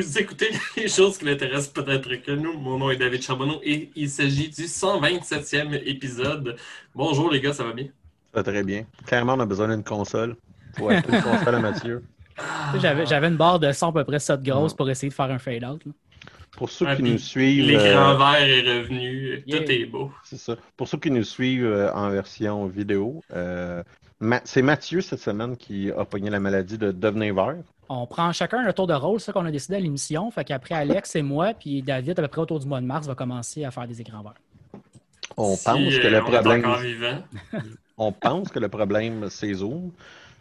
[0.00, 2.58] Vous écoutez les choses qui l'intéressent peut-être que nous.
[2.58, 6.56] Mon nom est David Charbonneau et il s'agit du 127e épisode.
[6.94, 7.84] Bonjour les gars, ça va bien?
[8.32, 8.86] Ça va très bien.
[9.06, 10.36] Clairement, on a besoin d'une console.
[10.74, 12.02] Pour être une console à Mathieu.
[12.80, 15.30] J'avais, une barre de son à peu près ça de grosse pour essayer de faire
[15.30, 15.82] un fade-out.
[16.52, 17.66] Pour ceux Ouais, qui nous suivent.
[17.66, 19.58] L'écran euh, vert est revenu, Yeah.
[19.64, 20.10] tout est beau.
[20.24, 20.56] c'est ça.
[20.78, 23.82] Pour ceux qui nous suivent euh, en version vidéo, euh,
[24.18, 27.56] Ma- c'est Mathieu cette semaine qui a pogné la maladie de devenir vert.
[27.92, 30.30] On prend chacun un tour de rôle, c'est ça qu'on a décidé à l'émission.
[30.30, 33.08] Fait qu'après Alex et moi, puis David, à peu près autour du mois de mars,
[33.08, 34.34] va commencer à faire des écrans verts.
[35.36, 37.22] On Si, pense que euh, le problème.
[37.98, 39.90] On pense que le problème, c'est Zoom.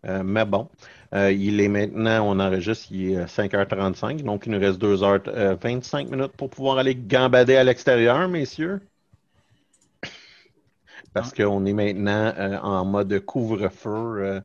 [0.05, 0.69] Euh, mais bon,
[1.15, 6.33] Euh, il est maintenant, on enregistre, il est 5h35, donc il nous reste 2h25 minutes
[6.37, 8.79] pour pouvoir aller gambader à l'extérieur, messieurs.
[11.13, 14.41] Parce qu'on est maintenant euh, en mode couvre-feu euh,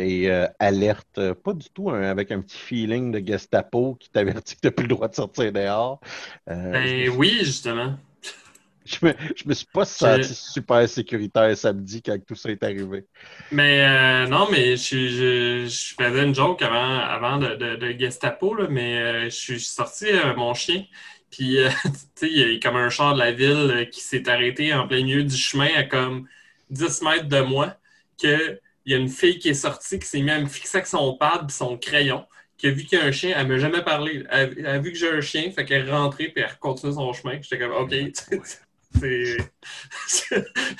[0.00, 4.10] et euh, alerte, euh, pas du tout hein, avec un petit feeling de Gestapo qui
[4.10, 6.00] t'avertit que tu n'as plus le droit de sortir dehors.
[6.48, 7.98] Euh, Ben oui, justement.
[8.84, 13.06] je, me, je me suis pas senti super sécuritaire samedi quand tout ça est arrivé.
[13.50, 17.98] Mais euh, non, mais je, je, je faisais une joke avant, avant de, de, de
[17.98, 20.84] Gestapo, là, mais je suis sorti mon chien.
[21.30, 24.74] Puis, tu sais, il y a comme un char de la ville qui s'est arrêté
[24.74, 26.26] en plein milieu du chemin à comme
[26.70, 27.76] 10 mètres de moi,
[28.20, 30.78] que il y a une fille qui est sortie, qui s'est mise à me fixer
[30.78, 32.26] avec son pad et son crayon,
[32.56, 34.24] qui a vu qu'il y a un chien, elle m'a jamais parlé.
[34.30, 36.92] Elle, elle a vu que j'ai un chien, fait qu'elle est rentrée puis elle continue
[36.92, 37.40] son chemin.
[37.40, 37.94] J'étais comme, OK,
[39.00, 39.36] c'est...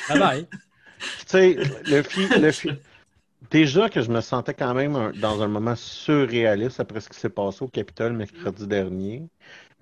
[0.08, 0.46] Bye bye.
[1.20, 1.54] Tu sais,
[1.86, 2.70] le fi- le fi-
[3.50, 7.18] Déjà que je me sentais quand même un- dans un moment surréaliste après ce qui
[7.18, 9.22] s'est passé au Capitole mercredi dernier,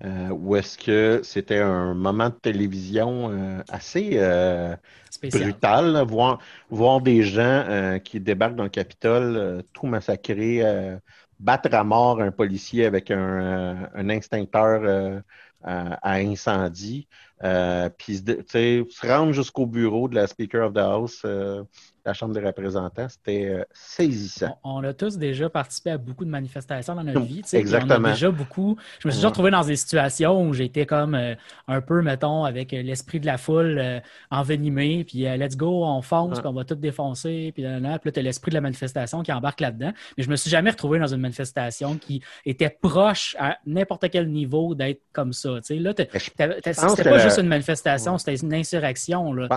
[0.03, 4.75] euh, où est-ce que c'était un moment de télévision euh, assez euh,
[5.23, 6.39] brutal, là, voir,
[6.69, 10.97] voir des gens euh, qui débarquent dans le Capitole, euh, tout massacrer, euh,
[11.39, 15.19] battre à mort un policier avec un, euh, un extincteur euh,
[15.63, 17.07] à, à incendie,
[17.43, 21.63] euh, puis se rendre jusqu'au bureau de la Speaker of the House, euh,
[22.05, 24.57] la Chambre des représentants, c'était euh, saisissant.
[24.63, 27.41] On, on a tous déjà participé à beaucoup de manifestations dans notre vie.
[27.45, 27.95] sais, puis Exactement.
[27.99, 28.77] On a déjà beaucoup.
[28.99, 31.35] Je me suis déjà retrouvé dans des situations où j'étais comme euh,
[31.67, 33.99] un peu, mettons, avec euh, l'esprit de la foule euh,
[34.31, 37.99] envenimé, puis euh, let's go, on fonce, puis on va tout défoncer, puis là, là,
[37.99, 39.91] puis là, t'as l'esprit de la manifestation qui embarque là-dedans.
[40.17, 44.29] Mais je me suis jamais retrouvé dans une manifestation qui était proche à n'importe quel
[44.29, 45.49] niveau d'être comme ça.
[45.69, 49.33] Là, c'était pas juste une manifestation, c'était une insurrection.
[49.33, 49.47] Là.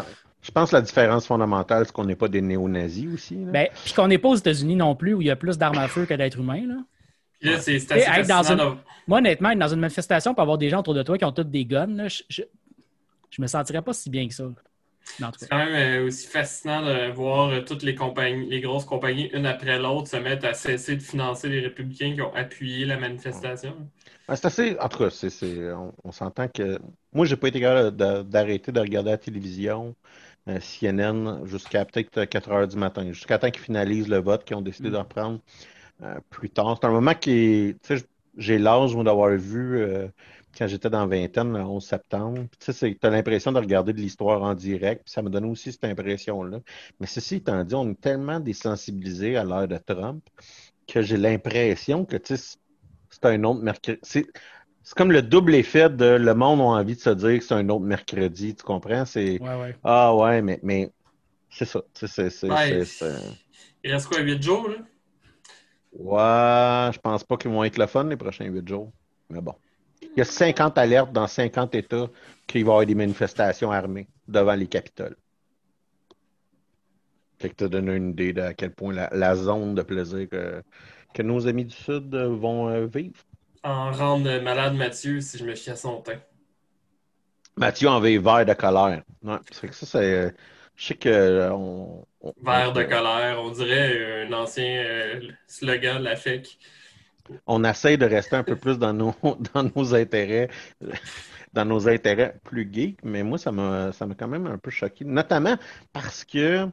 [0.42, 3.36] Je pense que la différence fondamentale, c'est qu'on n'est pas des néo-nazis aussi.
[3.36, 5.78] Ben, puis qu'on n'est pas aux États-Unis non plus, où il y a plus d'armes
[5.78, 6.66] à feu que d'êtres humains.
[6.66, 6.76] Là.
[7.40, 8.76] Puis là, c'est assez dans une-
[9.06, 11.32] Moi, honnêtement, être dans une manifestation pour avoir des gens autour de toi qui ont
[11.32, 12.42] tous des guns, là, je, je,
[13.30, 14.44] je me sentirais pas si bien que ça.
[15.36, 19.28] C'est quand même euh, aussi fascinant de voir euh, toutes les compagnies, les grosses compagnies,
[19.34, 22.96] une après l'autre, se mettre à cesser de financer les républicains qui ont appuyé la
[22.96, 23.74] manifestation.
[24.28, 24.76] Ouais, c'est assez.
[24.80, 26.78] En tout cas, c'est, c'est- on, on s'entend que.
[27.12, 32.24] Moi, j'ai pas été capable de- d'arrêter de regarder la télévision, euh, CNN, jusqu'à peut-être
[32.24, 35.40] 4 heures du matin, jusqu'à temps qu'ils finalisent le vote, qu'ils ont décidé de reprendre
[36.02, 36.78] euh, plus tard.
[36.80, 37.82] C'est un moment qui est.
[37.82, 38.04] Tu sais,
[38.36, 40.08] j'ai l'âge, d'avoir vu euh,
[40.56, 42.44] quand j'étais dans la vingtaine, le 11 septembre.
[42.58, 45.44] Tu sais, tu as l'impression de regarder de l'histoire en direct, puis ça me donne
[45.44, 46.60] aussi cette impression-là.
[47.00, 50.24] Mais ceci étant dit, on est tellement désensibilisés à l'ère de Trump
[50.86, 52.58] que j'ai l'impression que, tu sais,
[53.10, 54.26] c'est un autre mercredi.
[54.84, 57.54] C'est, comme le double effet de le monde a envie de se dire que c'est
[57.54, 59.04] un autre mercredi, tu comprends?
[59.04, 59.74] C'est Ouais, ouais.
[59.84, 60.90] Ah ouais, mais, mais
[61.50, 61.82] c'est ça.
[61.94, 62.68] C'est, c'est, c'est, Ouais.
[62.68, 63.14] c'est- c'est-
[63.84, 64.76] Il reste quoi, 8 jours, là?
[65.92, 68.92] Ouais, je pense pas qu'ils vont être le fun les prochains huit jours.
[69.30, 69.54] Mais bon.
[70.02, 72.08] Il y a 50 alertes dans 50 États
[72.46, 75.16] qu'il va y avoir des manifestations armées devant les capitales.
[77.40, 80.28] Fait que tu donné une idée de à quel point la, la zone de plaisir
[80.28, 80.62] que,
[81.12, 83.16] que nos amis du Sud vont euh, vivre.
[83.64, 86.20] En rendre malade Mathieu si je me fie à son teint.
[87.56, 89.02] Mathieu en vert de colère.
[89.22, 89.98] Ouais, c'est que ça, c'est.
[90.14, 90.30] euh,
[90.76, 91.08] Je sais que.
[91.08, 96.58] euh, On, on- Vert de colère, on dirait un ancien euh, slogan de la FEC.
[97.46, 99.14] on essaie de rester un peu plus dans nos,
[99.54, 100.48] dans nos intérêts,
[101.52, 104.70] dans nos intérêts plus geeks, mais moi, ça m'a, ça m'a quand même un peu
[104.70, 105.56] choqué, notamment
[105.92, 106.66] parce que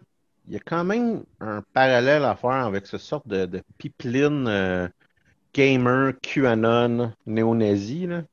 [0.47, 4.47] il y a quand même un parallèle à faire avec ce sorte de, de pipeline
[4.47, 4.87] euh,
[5.53, 8.23] gamer, QAnon, néo-nazi, là,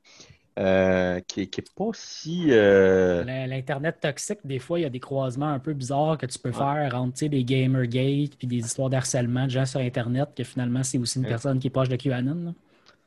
[0.58, 2.46] euh, qui, est- qui est pas si...
[2.50, 6.38] euh, L'Internet toxique, des fois, il y a des croisements un peu bizarres que tu
[6.38, 6.54] peux Ouais.
[6.54, 10.98] faire entre des Gamergate puis des histoires d'harcèlement de gens sur Internet, que finalement, c'est
[10.98, 11.30] aussi une Ouais.
[11.30, 12.44] personne qui est proche de QAnon.
[12.46, 12.52] là.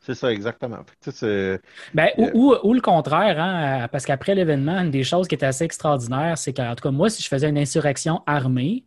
[0.02, 0.80] c'est ça, exactement.
[1.94, 5.36] Ben, ou, Euh, ou- ou le contraire, hein, parce qu'après l'événement, une des choses qui
[5.36, 8.86] était assez extraordinaire, c'est qu'en tout cas, moi, si je faisais une insurrection armée,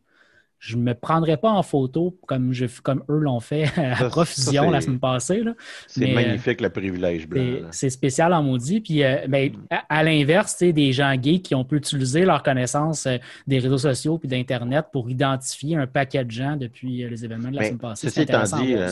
[0.64, 4.80] je me prendrais pas en photo comme, je, comme eux l'ont fait à Profusion la
[4.80, 5.42] semaine passée.
[5.88, 7.66] C'est Mais, magnifique le privilège blanc.
[7.72, 8.80] C'est- spécial en maudit.
[8.80, 9.56] Puis, euh, ben, Mm.
[9.70, 13.16] à, à l'inverse, des gens gays qui ont pu utiliser leur connaissance euh,
[13.48, 17.50] des réseaux sociaux puis d'Internet pour identifier un paquet de gens depuis euh, les événements
[17.50, 18.08] de la Mais semaine passée.
[18.08, 18.88] ceci étant dit, euh,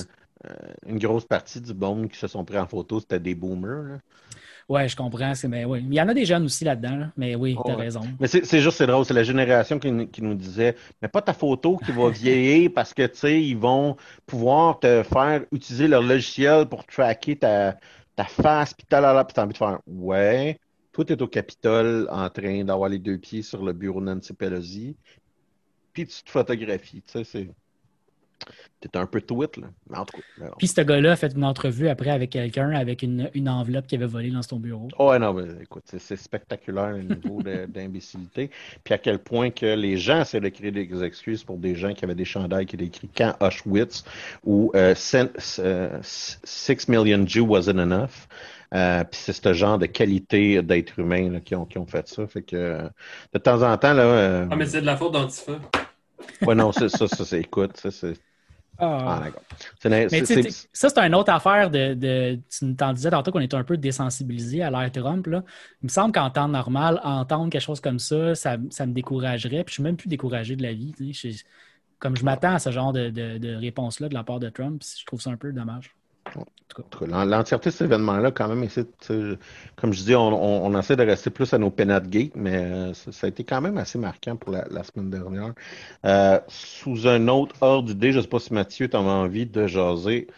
[0.88, 3.82] une grosse partie du monde qui se sont pris en photo, c'était des boomers.
[3.84, 3.98] là.
[4.70, 5.32] Ouais, je comprends.
[5.48, 5.84] Mais, oui.
[5.86, 6.96] Il y en a des jeunes aussi là-dedans.
[6.96, 7.12] là.
[7.16, 7.82] Mais oui, Oh, tu as ouais.
[7.84, 8.02] raison.
[8.20, 11.20] Mais c'est juste, c'est drôle, c'est la génération qui, nous- qui nous disait, mais pas
[11.20, 13.96] ta photo qui va vieillir parce que, tu sais, ils vont
[14.26, 17.76] pouvoir te faire utiliser leur logiciel pour tracker ta,
[18.14, 20.58] ta face, puis talala, puis t'as envie de faire, ouais,
[20.92, 24.32] toi, t'es au Capitole en train d'avoir les deux pieds sur le bureau de Nancy
[24.32, 24.96] Pelosi,
[25.92, 27.50] puis tu te photographies, tu sais, c'est...
[28.80, 29.66] T'es un peu tweet, là.
[29.90, 30.54] Mais en tout cas, mais bon.
[30.56, 33.98] Puis ce gars-là a fait une entrevue après avec quelqu'un avec une, une enveloppe qu'il
[33.98, 34.88] avait volée dans son bureau.
[34.98, 38.50] Oh, ouais, non, mais écoute, c'est- spectaculaire le niveau d'imbécilité.
[38.82, 41.92] Puis à quel point que les gens essaient de créer des excuses pour des gens
[41.92, 44.04] qui avaient des chandails qui étaient écrits quand Auschwitz
[44.44, 44.94] ou euh,
[45.58, 48.26] euh, Six Million Jews wasn't enough.
[48.72, 52.06] Euh, puis c'est ce genre de qualité d'être humain là, qui, ont, qui ont fait
[52.08, 52.26] ça.
[52.26, 52.78] Fait que
[53.32, 54.02] de temps en temps, là.
[54.02, 55.58] euh, Ah, mais c'est de la faute d'Antifa.
[56.44, 58.14] ouais, non, c'est ça, ça, c'est écoute, ça, c'est.
[58.80, 59.20] Ah, Ah.
[59.24, 59.42] d'accord.
[60.10, 60.24] Mais
[60.72, 61.94] ça, c'est une autre affaire de.
[61.94, 65.26] de tu nous t'en disais tantôt qu'on était un peu désensibilisé à l'ère Trump.
[65.26, 65.42] Là.
[65.82, 69.64] Il me semble qu'en temps normal, entendre quelque chose comme ça, ça, ça me découragerait.
[69.64, 70.94] Puis je suis même plus découragé de la vie.
[71.12, 71.42] Je-
[71.98, 74.82] comme je m'attends à ce genre de, de- de réponse-là de la part de Trump,
[74.98, 75.94] je trouve ça un peu dommage.
[77.26, 78.68] L'entièreté de cet événement-là, quand même,
[79.76, 82.54] comme je dis, on, on- on essaie de rester plus à nos pénates gays, mais
[82.56, 85.52] euh, ça, ça a été quand même assez marquant pour la, la semaine dernière.
[86.06, 89.46] Euh, sous un autre ordre d'idée, je ne sais pas si Mathieu, tu as envie
[89.46, 90.28] de jaser.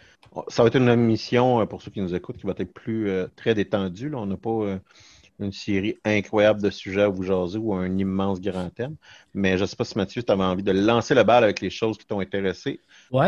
[0.47, 3.09] Ça va être une émission, euh, pour ceux qui nous écoutent, qui va être plus
[3.09, 4.09] euh, très détendue.
[4.09, 4.17] là.
[4.17, 4.79] On n'a pas euh,
[5.39, 8.95] une série incroyable de sujets à vous jaser ou un immense grand thème.
[9.33, 11.61] Mais je ne sais pas si Mathieu, tu avais envie de lancer la balle avec
[11.61, 12.81] les choses qui t'ont intéressé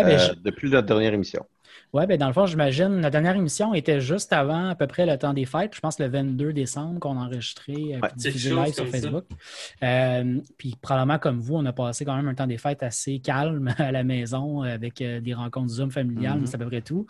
[0.03, 1.45] Ouais, je- depuis notre dernière émission.
[1.93, 5.05] Ouais, ben dans le fond, j'imagine, la dernière émission était juste avant à peu près
[5.05, 5.73] le temps des fêtes.
[5.75, 8.85] Je pense le 22 décembre qu'on a enregistré euh, Ouais, diffusé live sur.
[8.87, 9.25] Facebook.
[9.83, 13.19] Euh, puis probablement comme vous, on a passé quand même un temps des fêtes assez
[13.19, 16.41] calme à la maison avec euh, des rencontres Zoom familiales, Mhm.
[16.41, 17.05] mais c'est à peu près tout.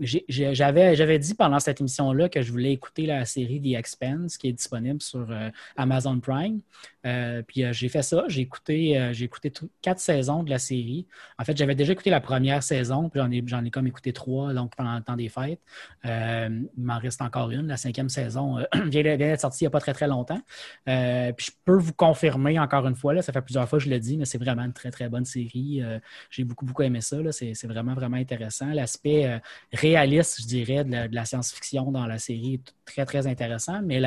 [0.00, 4.52] J'avais dit pendant cette émission-là que je voulais écouter la série The Expanse qui est
[4.52, 6.60] disponible sur euh, Amazon Prime.
[7.06, 8.24] Euh, puis euh, j'ai fait ça.
[8.28, 9.52] J'ai écouté, écouté
[9.82, 11.06] quatre saisons de la série.
[11.38, 14.54] En fait, j'avais déjà écouté la première saison, puis j'en ai, ai comme écouté trois
[14.54, 15.60] donc pendant le temps des fêtes.
[16.04, 17.66] Il m'en reste encore une.
[17.66, 18.56] La cinquième saison
[18.86, 20.40] vient d'être sortie il n'y a pas très très longtemps.
[20.86, 23.90] Puis je peux vous confirmer encore une fois, là, ça fait plusieurs fois que je
[23.90, 25.82] le dis, mais c'est vraiment une très très bonne série.
[26.30, 27.16] J'ai beaucoup beaucoup aimé ça.
[27.32, 28.66] C'est vraiment vraiment intéressant.
[28.72, 29.40] L'aspect
[29.90, 34.00] réaliste, je dirais, de la, science-fiction dans la série est très très intéressant, mais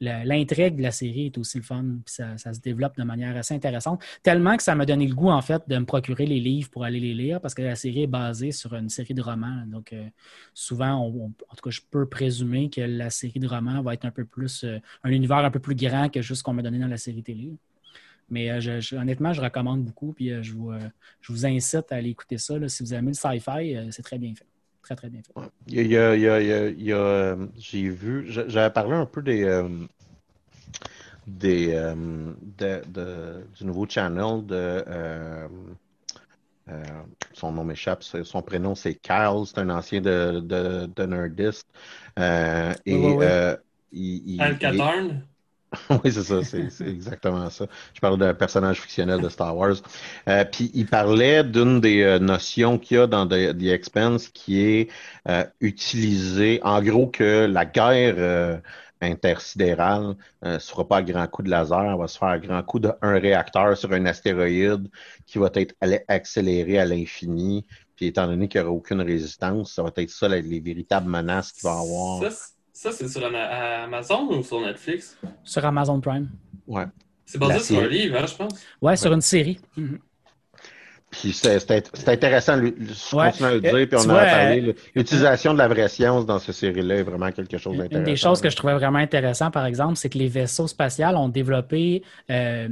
[0.00, 3.54] l'intrigue de la série est aussi le fun, puis ça, se développe de manière assez
[3.54, 4.02] intéressante.
[4.22, 6.84] Tellement que ça m'a donné le goût, en fait, de me procurer les livres pour
[6.84, 9.64] aller les lire, parce que la série est basée sur une série de romans.
[9.66, 10.06] Donc, euh,
[10.52, 14.10] souvent, en tout cas, je peux présumer que la série de romans va être un
[14.10, 16.78] peu plus, euh, un univers un peu plus grand que juste ce qu'on m'a donné
[16.78, 17.52] dans la série télé.
[18.28, 22.54] Mais euh, honnêtement, je recommande beaucoup, puis je, vous, incite à aller écouter ça.
[22.68, 24.46] Si vous aimez le sci-fi, c'est très bien fait.
[24.86, 25.34] Très, très bien fait.
[25.68, 28.26] Il y a, il y a- il y a- il y a, euh, j'ai vu,
[28.28, 29.68] j'avais parlé un peu des, euh,
[31.26, 31.94] des euh,
[32.58, 34.54] de- de- du nouveau channel de
[34.86, 35.48] euh,
[36.68, 37.02] euh,
[37.32, 41.66] son nom m'échappe, son prénom c'est Kyle, c'est un ancien de, de, de Nerdist.
[42.18, 43.32] Euh, et Oui, oui, oui.
[43.32, 43.56] euh,
[43.92, 45.28] il, il- Al il- Catarn.
[45.90, 47.66] oui, c'est ça, c'est exactement ça.
[47.92, 49.76] Je parle d'un personnage fictionnel de Star Wars.
[50.28, 54.60] Euh, puis il parlait d'une des euh, notions qu'il y a dans The, Expanse qui
[54.60, 54.90] est
[55.28, 58.58] euh, utilisée, en gros, que la guerre euh,
[59.00, 62.38] intersidérale ne euh, sera pas à grand coup de laser, elle va se faire à
[62.38, 64.88] grand coup d'un réacteur sur un astéroïde
[65.26, 65.74] qui va être
[66.08, 67.66] accéléré à l'infini.
[67.96, 71.08] Puis étant donné qu'il n'y aura aucune résistance, ça va être ça les, les véritables
[71.10, 72.26] menaces qu'il va avoir.
[72.78, 75.16] Ça, c'est sur Amazon ou sur Netflix?
[75.44, 76.28] Sur Amazon Prime.
[76.66, 76.84] Ouais.
[77.24, 78.52] C'est basé sur un livre, hein, je pense.
[78.82, 79.58] Ouais, sur une série.
[79.76, 79.98] Mhm.
[81.10, 81.70] Puis c'est
[82.08, 83.30] intéressant, je Ouais.
[83.30, 84.68] continue à le Euh, dire, puis on tu en vois, a parlé.
[84.68, 88.04] euh, L'utilisation de la vraie science dans cette série-là est vraiment quelque chose Une d'intéressant.
[88.10, 91.28] des choses que je trouvais vraiment intéressant, par exemple, c'est que les vaisseaux spatials ont
[91.28, 92.68] développé, euh,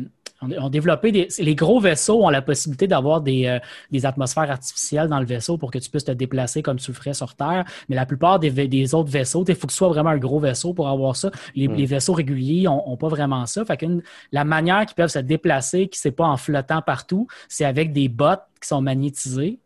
[0.59, 3.59] ont, développé des, les gros vaisseaux ont la possibilité d'avoir des, euh,
[3.91, 6.97] des atmosphères artificielles dans le vaisseau pour que tu puisses te déplacer comme tu le
[6.97, 7.65] ferais sur Terre.
[7.89, 10.39] Mais la plupart des, des autres vaisseaux, il faut que ce soit vraiment un gros
[10.41, 11.31] vaisseau pour avoir ça.
[11.55, 11.75] Les, Mm.
[11.75, 13.65] les vaisseaux réguliers ont, pas vraiment ça.
[13.65, 17.65] Fait qu'une- la manière qu'ils peuvent se déplacer, qui c'est pas en flottant partout, c'est
[17.65, 19.59] avec des bottes qui sont magnétisées.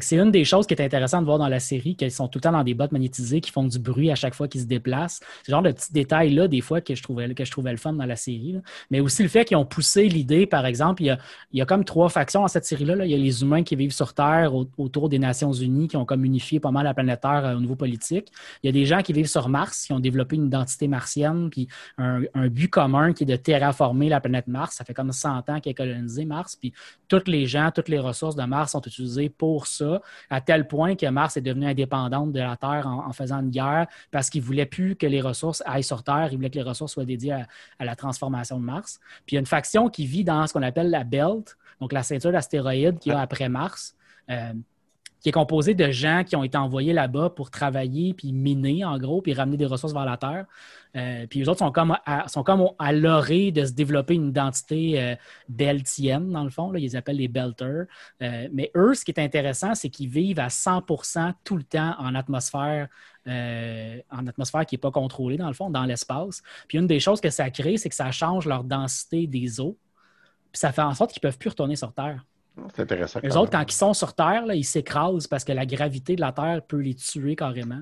[0.00, 2.38] C'est une des choses qui est intéressante de voir dans la série, qu'ils sont tout
[2.38, 4.66] le temps dans des bottes magnétisées, qui font du bruit à chaque fois qu'ils se
[4.66, 5.20] déplacent.
[5.44, 7.92] Ce genre de petits détails-là, des fois, que je, trouvais, que je trouvais le fun
[7.92, 8.56] dans la série.
[8.90, 11.18] Mais aussi le fait qu'ils ont poussé l'idée, par exemple, il y, a,
[11.52, 13.04] il y a comme trois factions dans cette série-là.
[13.04, 16.04] Il y a les humains qui vivent sur Terre autour des Nations Unies, qui ont
[16.04, 18.28] comme unifié pas mal la planète Terre euh, au niveau politique.
[18.62, 21.50] Il y a des gens qui vivent sur Mars, qui ont développé une identité martienne,
[21.50, 21.68] puis
[21.98, 24.76] un, but commun qui est de terraformer la planète Mars.
[24.76, 26.72] Ça fait comme 100 ans qu'elle est colonisée, Mars, puis
[27.08, 29.81] toutes les gens, toutes les ressources de Mars sont utilisées pour ça
[30.30, 33.86] à tel point que Mars est devenue indépendante de la Terre en, faisant une guerre
[34.10, 36.62] parce qu'il ne voulait plus que les ressources aillent sur Terre, il voulait que les
[36.62, 37.44] ressources soient dédiées
[37.78, 39.00] à, la transformation de Mars.
[39.26, 41.92] Puis il y a une faction qui vit dans ce qu'on appelle la Belt, donc
[41.92, 43.94] la ceinture d'astéroïdes qui y a après Mars.
[44.30, 44.52] Euh,
[45.22, 48.98] qui est composé de gens qui ont été envoyés là-bas pour travailler, puis miner, en
[48.98, 50.46] gros, puis ramener des ressources vers la Terre.
[50.96, 54.28] Euh, puis les autres sont comme, à, sont comme à l'orée de se développer une
[54.28, 55.14] identité euh,
[55.48, 56.72] beltienne, dans le fond.
[56.72, 57.86] Là, ils appellent les belters.
[58.20, 61.94] Euh, mais eux, ce qui est intéressant, c'est qu'ils vivent à 100% tout le temps
[61.98, 62.88] en atmosphère,
[63.24, 66.42] en atmosphère qui n'est pas contrôlée, dans le fond, dans l'espace.
[66.66, 69.78] Puis une des choses que ça crée, c'est que ça change leur densité des eaux.
[70.50, 72.24] Puis ça fait en sorte qu'ils ne peuvent plus retourner sur Terre.
[72.74, 73.20] C'est intéressant.
[73.22, 76.32] Les autres, quand ils sont sur Terre, ils s'écrasent parce que la gravité de la
[76.32, 77.80] Terre peut les tuer carrément.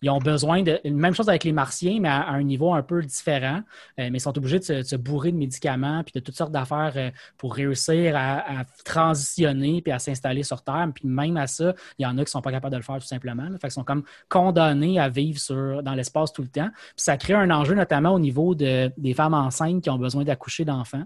[0.00, 0.80] Ils ont besoin de.
[0.84, 3.62] Même chose avec les Martiens, mais à, un niveau un peu différent.
[3.98, 6.92] Euh, mais ils sont obligés de se, bourrer de médicaments puis de toutes sortes d'affaires
[6.96, 10.88] euh, pour réussir à, transitionner puis à s'installer sur Terre.
[10.94, 12.84] Puis même à ça, il y en a qui ne sont pas capables de le
[12.84, 13.48] faire tout simplement.
[13.60, 16.70] Fait ils sont comme condamnés à vivre sur, dans l'espace tout le temps.
[16.72, 20.22] Puis ça crée un enjeu notamment au niveau de, des femmes enceintes qui ont besoin
[20.22, 21.04] d'accoucher d'enfants.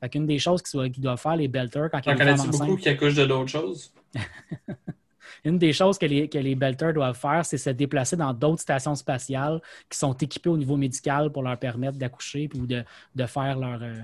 [0.00, 2.88] Fait qu'une des choses qu'ils doivent faire, les belters, quand ils ont une beaucoup qui
[2.88, 3.92] accouchent de d'autres choses?
[5.44, 8.62] une des choses que les, que les belters doivent faire, c'est se déplacer dans d'autres
[8.62, 12.84] stations spatiales qui sont équipées au niveau médical pour leur permettre d'accoucher ou de,
[13.26, 13.94] faire leur, euh,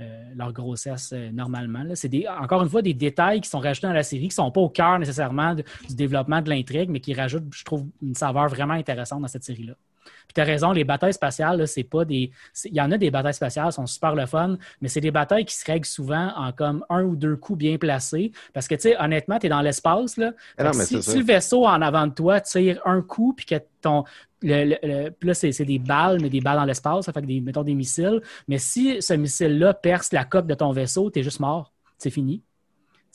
[0.00, 1.84] euh, leur grossesse euh, normalement.
[1.94, 4.50] C'est encore une fois des détails qui sont rajoutés dans la série, qui ne sont
[4.50, 8.48] pas au cœur nécessairement du développement de l'intrigue, mais qui rajoutent, je trouve, une saveur
[8.48, 9.74] vraiment intéressante dans cette série-là.
[10.02, 12.30] Puis tu as raison, les batailles spatiales, c'est pas des.
[12.64, 15.44] Il y en a des batailles spatiales, sont super le fun, mais c'est des batailles
[15.44, 18.32] qui se règlent souvent en comme un ou deux coups bien placés.
[18.52, 20.32] Parce que, tu sais, honnêtement, tu es dans l'espace, là.
[20.58, 24.04] Ah si, le vaisseau en avant de toi tire un coup, puis que ton.
[24.42, 27.62] Le, là, c'est des balles, mais des balles dans l'espace, ça fait que des, mettons
[27.62, 28.22] des missiles.
[28.48, 31.72] Mais si ce missile-là perce la coque de ton vaisseau, tu es juste mort.
[31.98, 32.42] C'est fini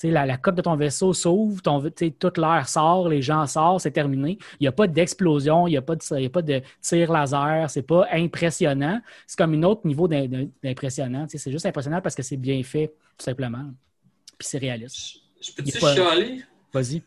[0.04, 4.38] la, la coque de ton vaisseau s'ouvre, toute l'air sort, les gens sortent, c'est terminé.
[4.60, 7.70] Il n'y a pas d'explosion, il n'y a, pas de, a pas de tir laser,
[7.70, 9.02] c'est pas impressionnant.
[9.26, 11.26] C'est comme un autre niveau d'impressionnant.
[11.30, 13.66] C'est juste impressionnant parce que c'est bien fait, tout simplement.
[14.38, 15.18] Puis c'est réaliste.
[15.42, 15.94] Je, peux-tu pas...
[15.94, 16.44] chialer?
[16.74, 17.02] Vas-y.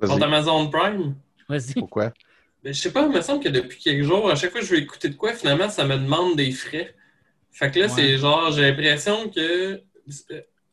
[0.00, 1.14] Vas Amazon Prime?
[1.48, 1.74] Vas-y.
[1.74, 2.12] Pourquoi?
[2.62, 4.66] Ben, je sais pas, il me semble que depuis quelques jours, à chaque fois que
[4.66, 6.94] je veux écouter de quoi, finalement, ça me demande des frais.
[7.50, 9.82] Fait que là, c'est genre, j'ai l'impression que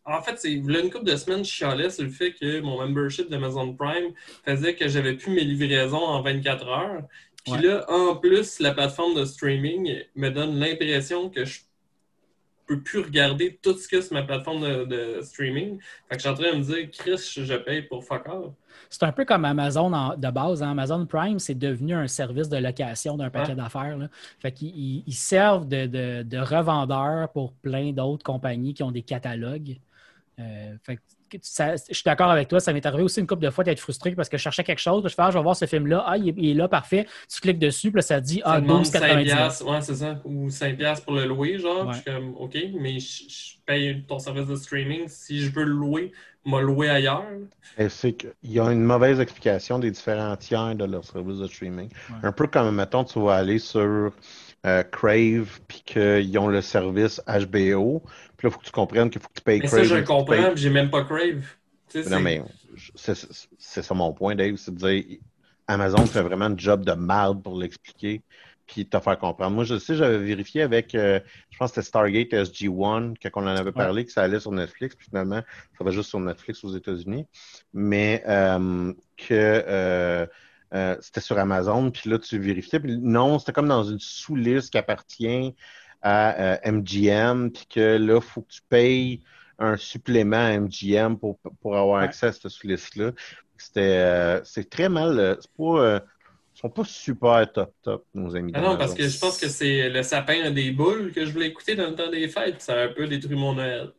[0.06, 3.30] en fait, c'est une couple de semaines, je chialais sur le fait que mon membership
[3.30, 4.14] d'Amazon Prime
[4.46, 7.04] faisait que j'avais plus mes livraisons en 24 heures.
[7.44, 11.60] Puis là, en plus, la plateforme de streaming me donne l'impression que je
[12.66, 15.80] peux plus regarder tout ce que c'est ma plateforme de, streaming.
[16.10, 18.28] Fait que je suis en train de me dire, Chris, je paye pour fuck
[18.90, 20.64] C'est un peu comme Amazon de base.
[20.64, 20.72] Hein.
[20.72, 23.98] Amazon Prime, c'est devenu un service de location d'un paquet d'affaires.
[24.40, 29.78] Fait qu'ils servent de, de, de revendeurs pour plein d'autres compagnies qui ont des catalogues.
[30.40, 30.76] Euh,
[31.34, 32.60] je suis d'accord avec toi.
[32.60, 34.80] Ça m'est arrivé aussi une couple de fois d'être frustré parce que je cherchais quelque
[34.80, 35.04] chose.
[35.04, 36.04] Je fais, ah, je vais voir ce film-là.
[36.06, 37.08] Ah, il est, là, parfait.
[37.30, 39.64] Tu cliques dessus, puis là, ça dit, ah, 12,99.
[39.64, 40.22] Ouais, c'est ça.
[40.24, 41.92] Ou 5$ pour le louer, genre.
[41.92, 45.08] Je suis comme, OK, mais je, paye ton service de streaming.
[45.08, 46.12] Si je veux le louer,
[46.46, 47.26] me louer ailleurs.
[47.90, 51.90] C'est qu'il y a une mauvaise explication des différents tiers de leur service de streaming.
[52.22, 54.12] Un peu comme, mettons, tu vas aller sur
[54.66, 58.02] euh, Crave, puis qu'ils ont le service HBO.
[58.38, 59.80] Puis là, il faut que tu comprennes qu'il faut que tu payes mais Crave.
[59.80, 61.44] Ça, je le comprends, j'ai même pas Crave.
[62.10, 62.42] non, mais
[62.96, 65.04] c'est ça mon point, Dave, c'est de dire
[65.68, 68.22] Amazon fait vraiment un job de merde pour l'expliquer
[68.68, 69.56] puis te faire comprendre.
[69.56, 71.20] Moi, je sais, j'avais vérifié avec, euh,
[71.52, 74.52] je pense que c'était Stargate SG-1, quand on en avait parlé, que ça allait sur
[74.52, 75.42] Netflix, puis finalement,
[75.78, 77.26] ça va juste sur Netflix aux États-Unis,
[77.74, 80.26] mais euh, que euh,
[81.00, 82.80] c'était sur Amazon, puis là, tu vérifiais.
[82.80, 85.56] Puis non, c'était comme dans une sous-liste qui appartient
[86.02, 89.22] à MGM, euh, puis que là, il faut que tu payes
[89.58, 93.12] un supplément à MGM pour, pour avoir accès à cette sous-liste-là.
[93.58, 95.38] C'était euh, c'est très mal.
[95.40, 96.02] c'est pas.
[96.56, 98.52] ils sont pas super top top, nos amis.
[98.56, 101.48] Ah non, parce que je pense que c'est le sapin des boules que je voulais
[101.48, 102.62] écouter dans le temps des fêtes.
[102.62, 103.92] Ça a un peu détruit mon Noël.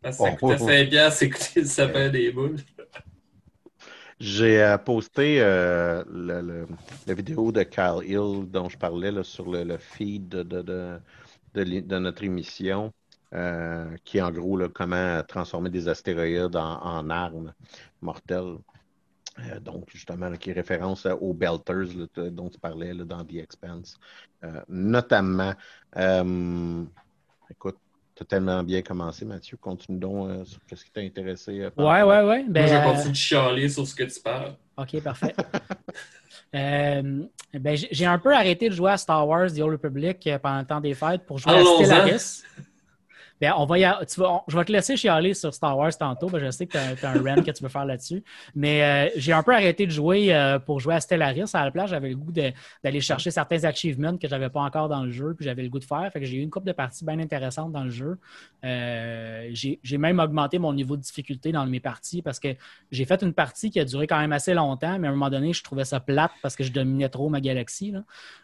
[0.00, 2.56] Parce que ça coûtait 5 piastres écouter le sapin des boules.
[4.18, 6.66] J'ai euh, posté euh, le,
[7.06, 11.00] la vidéo de Kyle Hill dont je parlais là, sur le, feed de, de,
[11.54, 12.92] de, notre émission.
[14.04, 17.52] qui est en gros comment transformer des astéroïdes en, armes
[18.00, 18.56] mortelles.
[19.60, 23.98] donc, justement, qui est référence aux Belters dont tu parlais dans The Expanse.
[24.68, 25.52] notamment,
[27.50, 27.78] écoute,
[28.16, 29.58] tu as tellement bien commencé, Mathieu.
[29.58, 31.68] Continue donc sur ce qui t'a intéressé.
[31.76, 32.44] ouais, ouais, ouais.
[32.48, 34.54] Ben, Moi, je continue de chialer sur ce que tu parles.
[34.76, 35.34] OK, parfait.
[36.54, 40.38] Euh, ben, j'ai un peu arrêté de jouer à Star Wars The Old Republic euh,
[40.38, 42.42] pendant le temps des fêtes pour jouer à Stellaris.
[43.40, 46.28] Ben, on va tu vas, je vais te laisser chialer sur Star Wars tantôt.
[46.28, 48.24] Ben, je sais que tu as, un run que tu veux faire là-dessus.
[48.54, 51.50] Mais euh, j'ai un peu arrêté de jouer euh, pour jouer à Stellaris.
[51.52, 54.88] À la place, j'avais le goût d'aller chercher certains achievements que je n'avais pas encore
[54.88, 56.08] dans le jeu, puis j'avais le goût de faire.
[56.12, 58.18] Fait que j'ai eu une couple de parties bien intéressantes dans le jeu.
[58.64, 62.48] Euh, j'ai même augmenté mon niveau de difficulté dans mes parties parce que
[62.90, 65.30] j'ai fait une partie qui a duré quand même assez longtemps, mais à un moment
[65.30, 67.92] donné, je trouvais ça plate parce que je dominais trop ma galaxie.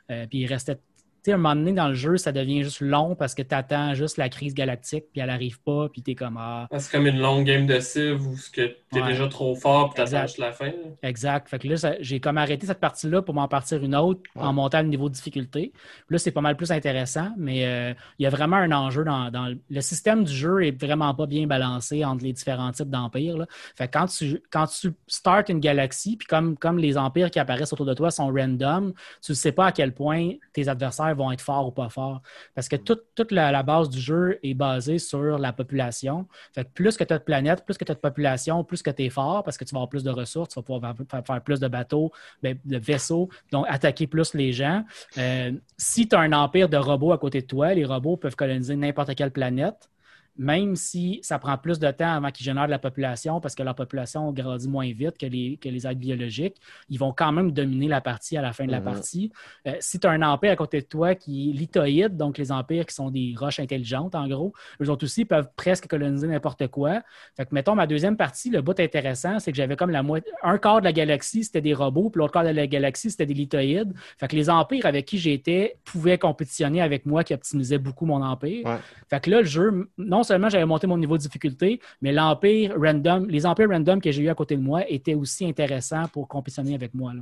[0.09, 0.79] puis il restait
[1.25, 3.55] sais, à un moment donné, dans le jeu, ça devient juste long parce que tu
[3.55, 6.67] attends juste la crise galactique, puis elle n'arrive pas, puis tu es comme ah.
[6.71, 6.79] ah.
[6.79, 10.15] C'est comme une longue game de Civ où tu es déjà trop fort, puis tu
[10.15, 10.73] attends la fin.
[11.03, 11.49] Exact.
[11.49, 14.83] Fait que là, j'ai comme arrêté cette partie-là pour m'en partir une autre en montant
[14.83, 15.73] le niveau de difficulté.
[16.09, 19.57] là, c'est pas mal plus intéressant, mais euh, il y a vraiment un enjeu dans,
[19.71, 23.47] Le système du jeu est vraiment pas bien balancé entre les différents types d'empires.
[23.77, 27.39] Fait que quand tu, quand tu starts une galaxie, puis comme, comme les empires qui
[27.39, 31.12] apparaissent autour de toi sont random, tu ne sais pas à quel point tes adversaires
[31.15, 32.23] vont être forts ou pas forts.
[32.55, 36.27] Parce que toute, la, base du jeu est basée sur la population.
[36.55, 38.91] Fait plus que tu as de planètes, plus que tu as de population, plus que
[38.91, 40.95] tu es fort parce que tu vas avoir plus de ressources, tu vas pouvoir
[41.27, 44.85] faire, plus de bateaux, ben, de vaisseaux, donc attaquer plus les gens.
[45.19, 48.37] Euh, si tu as un empire de robots à côté de toi, les robots peuvent
[48.37, 49.92] coloniser n'importe quelle planète
[50.37, 53.63] même si ça prend plus de temps avant qu'ils génèrent de la population, parce que
[53.63, 56.57] leur population grandit moins vite que les, que les êtres biologiques,
[56.89, 58.85] ils vont quand même dominer la partie à la fin de la mhm.
[58.85, 59.33] partie.
[59.67, 62.51] Euh, si tu as un empire à côté de toi qui est lithoïde, donc les
[62.51, 66.69] empires qui sont des roches intelligentes, en gros, eux autres aussi peuvent presque coloniser n'importe
[66.69, 67.03] quoi.
[67.37, 70.33] Fait que, mettons, ma deuxième partie, le bout intéressant, c'est que j'avais comme la moitié,
[70.43, 73.27] un quart de la galaxie, c'était des robots, puis l'autre quart de la galaxie, c'était
[73.27, 73.93] des lithoïdes.
[74.19, 78.23] Fait que les empires avec qui j'étais pouvaient compétitionner avec moi qui optimisait beaucoup mon
[78.23, 78.81] empire.
[79.11, 82.13] Fait que là, le jeu, non non seulement j'avais monté mon niveau de difficulté, mais
[82.13, 86.07] l'empire random, les empires random que j'ai eu à côté de moi étaient aussi intéressants
[86.13, 87.13] pour compétitionner avec moi.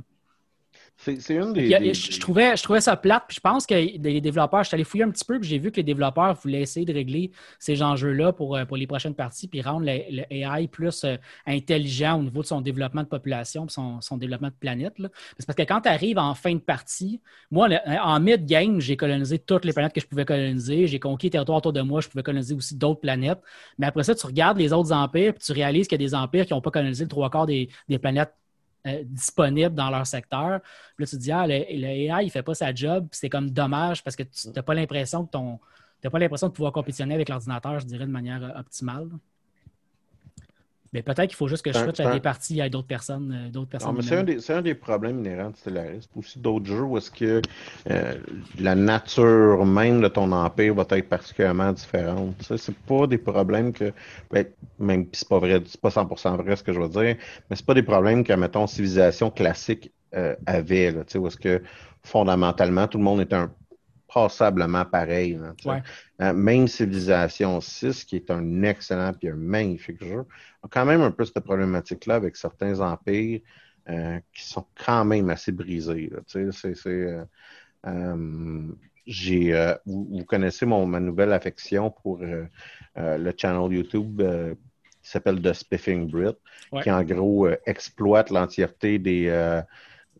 [1.03, 3.23] C'est une des, Je, trouvais, je trouvais ça plate.
[3.27, 5.57] Puis je pense que les développeurs, je suis allé fouiller un petit peu, puis j'ai
[5.57, 9.15] vu que les développeurs voulaient essayer de régler ces enjeux-là pour, euh, pour les prochaines
[9.15, 13.65] parties, puis rendre le, AI plus euh, intelligent au niveau de son développement de population,
[13.65, 14.93] puis son, son développement de planète.
[15.39, 17.67] C'est parce que quand tu arrives en fin de partie, moi,
[18.03, 20.85] en mid-game, j'ai colonisé toutes les planètes que je pouvais coloniser.
[20.85, 23.39] J'ai conquis les territoires autour de moi, je pouvais coloniser aussi d'autres planètes.
[23.79, 26.13] Mais après ça, tu regardes les autres empires, puis tu réalises qu'il y a des
[26.13, 28.33] empires qui n'ont pas colonisé le trois quarts des, des planètes
[28.87, 30.61] euh, disponibles dans leur secteur.
[30.95, 33.07] Puis là, tu te dis, ah, le, AI, il ne fait pas sa job.
[33.11, 35.59] C'est comme dommage parce que tu n'as pas l'impression que ton.
[36.01, 39.09] pas l'impression de pouvoir compétitionner avec l'ordinateur, je dirais, de manière euh, optimale.
[40.93, 43.45] Mais peut-être qu'il faut juste que je switch à des parties à d'autres personnes.
[43.47, 46.07] Euh, d'autres personnes c'est, un des, problèmes inhérents de Stellaris.
[46.15, 47.41] Aussi d'autres jeux où est-ce que
[47.89, 48.13] euh,
[48.59, 52.35] la nature même de ton empire va être particulièrement différente.
[52.41, 53.93] Ça, c'est pas des problèmes que.
[54.31, 54.45] Ben,
[54.79, 57.15] même c'est pas vrai, c'est pas 100% vrai ce que je veux dire,
[57.49, 60.91] mais c'est pas des problèmes que, mettons, civilisation classique euh, avait.
[60.91, 61.61] Là, où est-ce que
[62.03, 63.51] fondamentalement tout le monde était un
[64.13, 65.39] passablement pareil.
[66.21, 70.25] Euh, même Civilisation 6, qui est un excellent et un magnifique jeu,
[70.63, 73.41] a quand même un peu cette problématique-là avec certains empires
[73.89, 76.11] euh, qui sont quand même assez brisés.
[77.87, 78.67] Euh,
[79.07, 84.21] j'ai, vous, connaissez mon, ma nouvelle affection pour le channel YouTube
[85.01, 86.37] qui s'appelle The Spiffing Brit,
[86.83, 89.63] qui en gros exploite l'entièreté des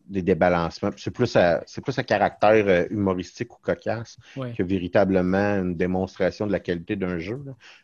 [0.06, 0.90] des débalancements.
[0.96, 4.18] C'est plus à, c'est plus à caractère euh, humoristique ou cocasse
[4.56, 7.40] que véritablement une démonstration de la qualité d'un jeu.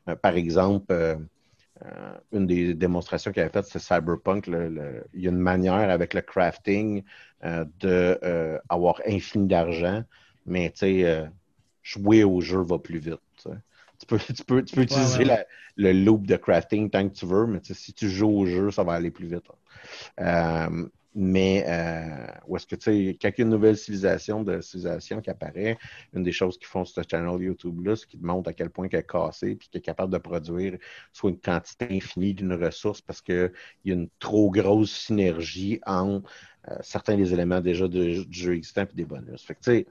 [0.08, 1.16] Euh, par exemple, euh,
[2.32, 4.48] une des démonstrations qu'il avait faites, c'est Cyberpunk.
[4.48, 7.04] il y a une manière avec le crafting
[7.42, 10.02] de avoir infini d'argent,
[10.44, 10.74] mais
[11.84, 13.48] jouer au jeu va plus vite.
[14.00, 15.24] Tu peux, tu peux, tu peux utiliser
[15.76, 18.82] le loop de crafting tant que tu veux, mais si tu joues au jeu, ça
[18.82, 19.46] va aller plus vite.
[21.14, 24.60] Mais euh, où est-ce que, tu sais, quand il y a une nouvelle civilisation de
[24.60, 25.78] civilisation qui apparaît,
[26.12, 28.88] une des choses qu'ils font sur ce channel YouTube-là, c'est qu'ils montrent à quel point
[28.88, 30.78] qu'elle est cassée puis qu'elle est capable de produire
[31.12, 33.52] soit une quantité infinie d'une ressource parce qu'il
[33.84, 36.30] y a une trop grosse synergie entre
[36.68, 39.42] euh, certains des éléments déjà du jeu existant et des bonus.
[39.42, 39.86] Fait que, tu sais,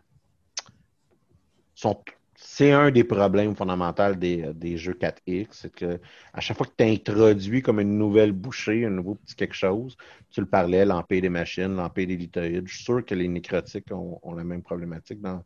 [1.73, 2.03] sont
[2.39, 5.99] c'est un des problèmes fondamentaux des, euh, jeux 4X, c'est que
[6.33, 9.97] à chaque fois que tu introduis comme une nouvelle bouchée, un nouveau petit quelque chose,
[10.29, 13.91] tu le parlais, l'empire des machines, l'empire des lithoïdes, je suis sûr que les nécrotiques
[13.91, 15.43] ont, la même problématique dans,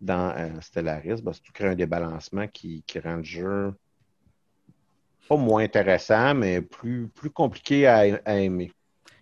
[0.00, 3.74] dans euh, Stellaris, ben, tu crées un débalancement qui, rend le jeu
[5.28, 8.72] pas moins intéressant, mais plus, plus compliqué à, aimer.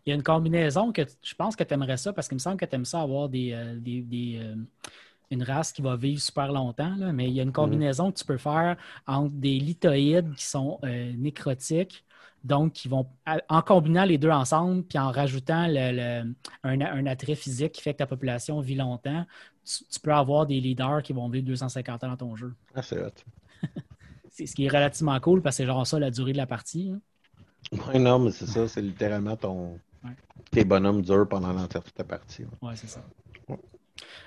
[0.06, 2.40] Il y a une combinaison que je pense que tu aimerais ça parce qu'il me
[2.40, 4.54] semble que tu aimes ça avoir des, euh, euh,
[5.30, 8.24] une race qui va vivre super longtemps, mais il y a une combinaison que tu
[8.24, 10.80] peux faire entre des lithoïdes qui sont
[11.16, 12.04] nécrotiques
[12.42, 13.06] donc, qui vont,
[13.48, 15.66] en combinant les deux ensemble, puis en rajoutant
[16.64, 19.26] un, attrait physique qui fait que ta population vit longtemps,
[19.64, 22.54] tu, peux avoir des leaders qui vont vivre 250 ans dans ton jeu.
[22.74, 23.10] Ah, c'est hot.
[24.30, 26.46] c'est ce qui est relativement cool parce que c'est genre ça la durée de la
[26.46, 26.92] partie.
[26.94, 27.00] Hein.
[27.72, 29.78] Oui, non, mais c'est ça, c'est littéralement ton.
[30.50, 32.44] Tes bonhommes durent pendant l'entièreté de ta partie.
[32.62, 33.04] Oui, c'est ça.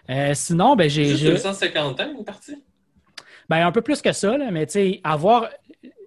[0.10, 1.06] Euh, sinon, ben, j'ai.
[1.06, 2.64] Juste 250 ans une partie?
[3.50, 5.50] Ben, un peu plus que ça, là, mais tu sais, avoir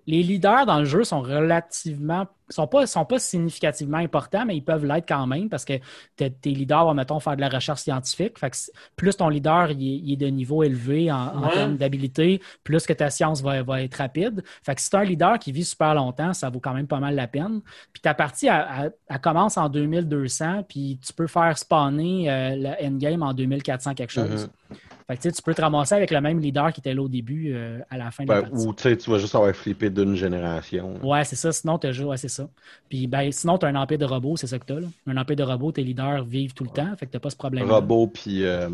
[0.06, 4.64] les leaders dans le jeu sont relativement sont pas, sont pas significativement importants, mais ils
[4.64, 5.74] peuvent l'être quand même parce que
[6.16, 8.38] tes leaders vont, mettons, faire de la recherche scientifique.
[8.38, 8.56] Fait que
[8.94, 13.42] plus ton leader il est, de niveau élevé en, termes d'habilité, plus que ta science
[13.42, 14.44] va, va, être rapide.
[14.62, 17.00] Fait que si tu un leader qui vit super longtemps, ça vaut quand même pas
[17.00, 17.60] mal la peine.
[17.92, 23.22] Puis ta partie, elle, commence en 2200, puis tu peux faire spawner euh, le endgame
[23.22, 24.48] en 2400 quelque chose.
[24.70, 24.95] Mm-hmm.
[25.06, 27.52] Fait que, tu peux te ramasser avec le même leader qui était là au début
[27.54, 28.66] euh, à la fin de la ben, partie.
[28.66, 30.96] Ou tu vas juste avoir flippé d'une génération.
[31.06, 31.52] Ouais, c'est ça.
[31.52, 32.48] Sinon, tu ouais, c'est ça.
[32.88, 34.80] Puis ben, sinon, tu as un empire de robots, c'est ça que tu as.
[34.80, 34.88] Là.
[35.06, 36.96] Un empire de robots, tes leaders vivent tout le temps.
[36.96, 37.70] Fait que tu pas ce problème.
[37.70, 38.44] Robots, puis.
[38.44, 38.68] Euh,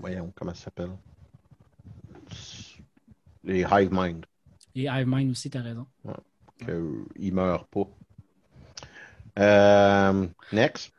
[0.00, 0.90] voyons, comment ça s'appelle?
[3.44, 4.26] Les Hive Mind.
[4.74, 5.86] Les Hive Mind aussi, tu as raison.
[6.04, 6.14] Ouais.
[7.16, 7.88] Ils meurent pas.
[9.38, 10.92] Euh, next.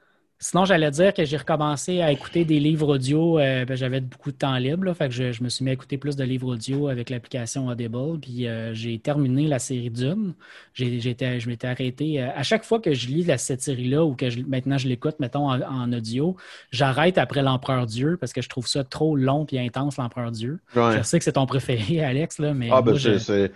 [0.43, 3.37] Sinon, j'allais dire que j'ai recommencé à écouter des livres audio.
[3.37, 5.99] Euh, ben, j'avais beaucoup de temps libre, fait que je, me suis mis à écouter
[5.99, 8.19] plus de livres audio avec l'application Audible.
[8.19, 10.33] Puis euh, j'ai terminé la série Dune.
[10.73, 12.19] J'ai, je m'étais arrêté.
[12.19, 15.47] Euh, à chaque fois que je lis cette série-là ou que maintenant je l'écoute, mettons,
[15.47, 16.35] en, audio,
[16.71, 20.59] j'arrête après l'Empereur Dieu parce que je trouve ça trop long et intense, l'Empereur Dieu.
[20.73, 22.69] Je sais que c'est ton préféré, Alex, là, mais.
[22.71, 23.51] Ah, ben, S'il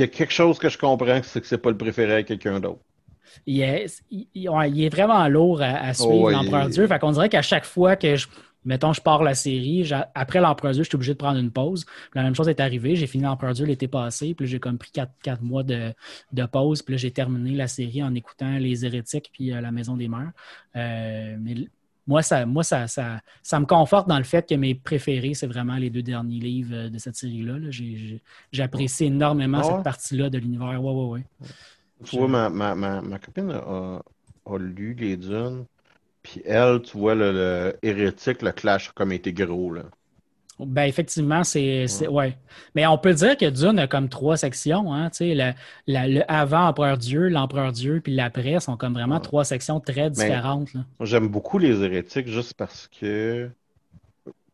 [0.00, 2.60] y a quelque chose que je comprends, c'est que c'est pas le préféré à quelqu'un
[2.60, 2.80] d'autre
[3.46, 4.48] il est, il,
[4.84, 6.86] est vraiment lourd à, suivre, l'Empereur Dieu.
[6.86, 8.26] Fait qu'on dirait qu'à chaque fois que je,
[8.66, 11.86] mettons, je pars la série, après l'Empereur Dieu, je suis obligé de prendre une pause.
[12.14, 12.96] la même chose est arrivée.
[12.96, 15.94] J'ai fini l'Empereur Dieu l'été passé, puis j'ai comme pris quatre, mois de,
[16.52, 19.96] pause, puis là, j'ai terminé la série en écoutant Les Hérétiques puis euh, La Maison
[19.96, 20.32] des Mères.
[20.74, 21.54] Euh, mais
[22.06, 25.46] moi, ça, moi ça, ça, ça, me conforte dans le fait que mes préférés, c'est
[25.46, 27.56] vraiment les deux derniers livres euh, de cette série-là.
[28.52, 30.82] J'apprécie énormément ah cette partie-là de l'univers.
[30.82, 31.24] Ouais, ouais, ouais.
[32.04, 34.00] Tu vois, ma, ma, ma, ma copine a,
[34.46, 35.64] a, lu les dunes,
[36.22, 39.82] puis elle, tu vois, le, hérétique, le clash a comme été gros, là.
[40.58, 41.86] Ben, effectivement, c'est.
[42.08, 42.36] Ouais.
[42.74, 44.94] Mais on peut dire que Dune a comme trois sections.
[44.94, 45.52] Hein, le,
[45.86, 50.70] le avant Empereur Dieu, l'Empereur Dieu, puis l'après sont comme vraiment trois sections très différentes.
[51.02, 53.50] J'aime beaucoup les hérétiques juste parce que.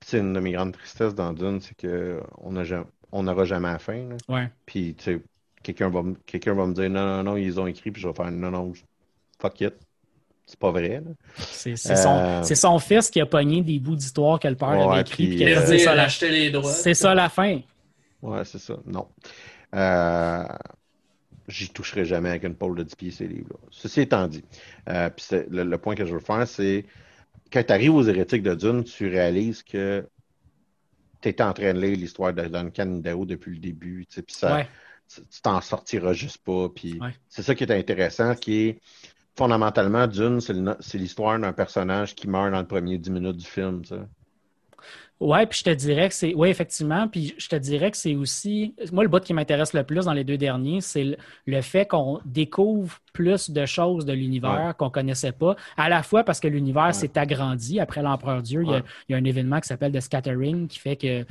[0.04, 4.08] C'est une de mes grandes tristesses dans Dune, c'est qu'on n'aura jamais à fin.
[4.28, 4.50] Ouais.
[4.66, 5.22] Puis, tu sais,
[5.62, 8.14] quelqu'un va, quelqu'un va me dire non, non, non, ils ont écrit, puis je vais
[8.14, 8.72] faire non, non,
[9.40, 9.74] fuck it.
[10.44, 11.02] C'est pas vrai.
[11.38, 15.00] C'est son, euh, son, fils qui a pogné des bouts d'histoire que le père avait
[15.00, 15.28] écrit.
[15.28, 16.70] Puis, puis euh, ça, acheté les droits.
[16.70, 17.60] C'est ça la fin.
[18.20, 18.76] Ouais, c'est ça.
[18.84, 19.08] Non.
[19.74, 20.44] Euh,
[21.48, 23.56] J'y toucherai jamais avec une pôle de 10 pieds ces livres-là.
[23.70, 24.44] Ceci étant dit,
[24.88, 26.84] euh, puis le, le, point que je veux faire, c'est
[27.52, 30.06] quand tu arrives aux hérétiques de Dune, tu réalises que
[31.20, 34.06] tu étais en train de lire l'histoire de Duncan Idaho depuis le début.
[34.10, 34.68] Puis ça, ouais
[35.14, 36.68] tu t'en sortiras juste pas.
[36.68, 36.98] Puis
[37.28, 38.80] c'est ça qui est intéressant, qui est
[39.36, 43.82] fondamentalement, Dune, c'est l'histoire d'un personnage qui meurt dans le premier dix minutes du film.
[43.82, 43.94] Tu
[45.20, 46.34] Oui, puis je te dirais que c'est.
[46.34, 47.08] Oui, effectivement.
[47.08, 48.74] Puis je te dirais que c'est aussi.
[48.92, 52.20] Moi, le bout qui m'intéresse le plus dans les deux derniers, c'est le, fait qu'on
[52.24, 55.56] découvre plus de choses de l'univers qu'on ne connaissait pas.
[55.76, 58.62] À la fois parce que l'univers s'est agrandi après l'Empereur Dieu.
[58.62, 61.24] Il y, a, il y, a, un événement qui s'appelle The Scattering qui fait que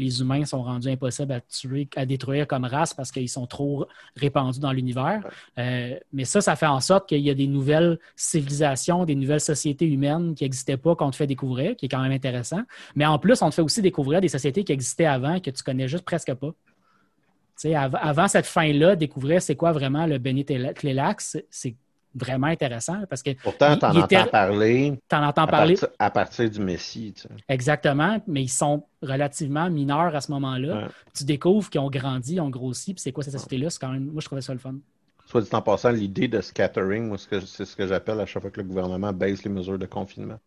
[0.00, 3.86] les humains sont rendus impossibles à tuer, à détruire comme race parce qu'ils sont trop
[4.16, 5.22] répandus dans l'univers.
[5.58, 9.40] Euh, mais ça, ça fait en sorte qu'il y a des nouvelles civilisations, des nouvelles
[9.40, 12.62] sociétés humaines qui n'existaient pas qu'on te fait découvrir, qui est quand même intéressant.
[12.94, 15.62] Mais en plus, on te fait aussi découvrir des sociétés qui existaient avant que tu
[15.62, 16.52] connais juste presque pas.
[17.74, 21.76] avant cette fin-là, découvrir c'est quoi vraiment le Benny Tlélax, c'est
[22.14, 23.30] vraiment intéressant parce que.
[23.42, 25.00] Pourtant, tu en entends parler.
[25.08, 25.76] T'en entends parler.
[25.98, 27.12] à partir du Messie.
[27.14, 27.28] Tu sais.
[27.48, 30.88] Exactement, mais ils sont relativement mineurs à ce moment-là.
[31.14, 33.70] Tu découvres qu'ils ont grandi, ils ont grossi, puis c'est quoi cette société-là?
[33.70, 34.04] C'est quand même.
[34.06, 34.74] Moi, je trouvais ça le fun.
[35.26, 38.60] Soit dit en passant, l'idée de scattering, c'est ce que j'appelle à chaque fois que
[38.60, 40.40] le gouvernement baisse les mesures de confinement.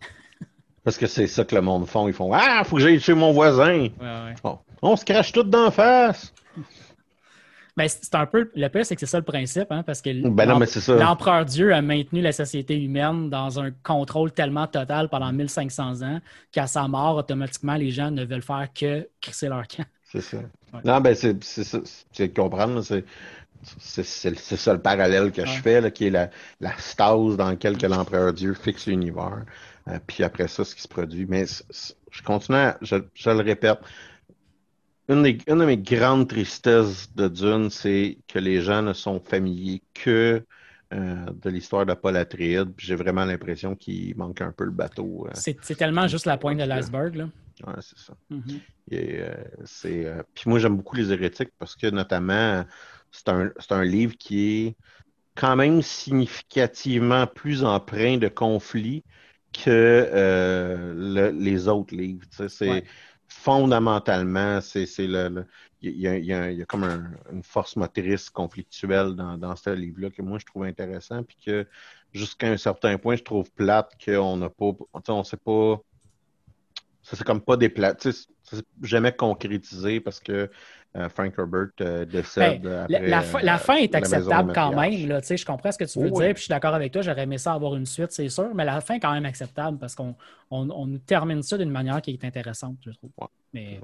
[0.84, 2.08] Parce que c'est ça que le monde font.
[2.08, 3.88] Ils font Ah, faut que j'aille chez mon voisin.
[4.00, 4.34] Ouais,
[4.80, 6.32] on se crache tout d'en face.
[7.78, 8.50] Ben, c'est un peu.
[8.56, 11.72] Le pire, c'est que c'est ça le principe, hein, parce que Ben c'est l'empereur Dieu
[11.72, 16.20] a maintenu la société humaine dans un contrôle tellement total pendant 1500 ans
[16.52, 19.84] qu'à sa mort, automatiquement, les gens ne veulent faire que crisser leur camp.
[20.10, 20.38] C'est ça.
[20.38, 20.80] Ouais.
[20.84, 21.78] Non, ben c'est c'est ça.
[21.78, 23.04] De comprendre, c'est
[23.78, 27.36] c'est c'est- c'est ça le parallèle que je fais, là, qui est la, la stase
[27.36, 29.44] dans laquelle que l'empereur Dieu fixe l'univers.
[29.88, 31.26] Euh, puis après ça, ce qui se produit.
[31.28, 33.78] Mais c'est- c'est- je continue, à- je, je le répète.
[35.08, 39.20] Une, des- une de mes grandes tristesses de Dune, c'est que les gens ne sont
[39.20, 40.44] familiers que
[40.92, 42.72] euh, de l'histoire d'Apollo Atreides.
[42.76, 45.26] Puis j'ai vraiment l'impression qu'il manque un peu le bateau.
[45.26, 45.30] euh.
[45.34, 47.14] C'est tellement juste la pointe de l'iceberg.
[47.14, 47.28] là.
[47.66, 48.14] Ouais, c'est ça.
[48.30, 48.60] Mhm.
[48.90, 52.64] Et, euh, c'est, Puis moi, j'aime beaucoup les hérétiques parce que notamment,
[53.10, 53.28] c'est
[53.72, 54.76] un, livre qui est
[55.34, 59.04] quand même significativement plus empreint de conflits
[59.52, 60.08] que
[60.94, 62.24] le- les autres livres.
[62.48, 62.84] C'est Ouais.
[63.28, 65.46] Fondamentalement, c'est, le, le-
[65.82, 69.14] il y a, il y a- il y a comme un- une force motrice conflictuelle
[69.14, 71.66] dans, dans ce livre-là que moi je trouve intéressant, puis que
[72.12, 74.72] jusqu'à un certain point, je trouve plate qu'on n'a pas,
[75.08, 75.78] on sait pas,
[77.02, 78.12] ça c'est comme pas des plates, ça
[78.56, 80.50] s'est jamais concrétisé parce que
[81.08, 83.00] Frank Herbert euh, décède Ben, après.
[83.00, 85.06] La, la fin, la euh, fin est acceptable quand même.
[85.06, 86.74] Là, tu sais, je comprends ce que tu veux Oui, dire, puis je suis d'accord
[86.74, 87.02] avec toi.
[87.02, 89.78] J'aurais aimé ça avoir une suite, c'est sûr, mais la fin est quand même acceptable
[89.78, 90.16] parce qu'on
[90.50, 93.10] on, termine ça d'une manière qui est intéressante, je trouve.
[93.20, 93.26] Ouais.
[93.52, 93.80] Mais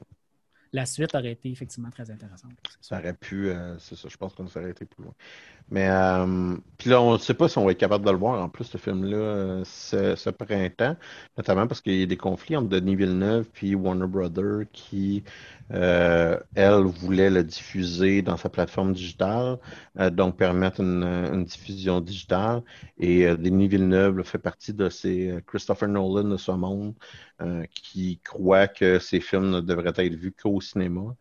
[0.74, 2.50] la suite aurait été effectivement très intéressante.
[2.80, 5.14] Ça aurait pu, euh, c'est ça, je pense qu'on s'aurait été plus loin.
[5.70, 8.16] Mais euh, puis là, on ne sait pas si on va être capable de le
[8.16, 10.96] voir en plus, ce film-là, euh, ce, printemps,
[11.38, 15.22] notamment parce qu'il y a des conflits entre Denis Villeneuve puis Warner Brothers qui,
[15.70, 19.58] elle, voulait le diffuser dans sa plateforme digitale,
[20.12, 22.62] donc permettre une, diffusion digitale.
[22.98, 26.94] Et Denis Villeneuve fait partie de ces Christopher Nolan de ce monde
[27.72, 31.16] qui croit que ces films ne devraient être vus qu'au cinéma.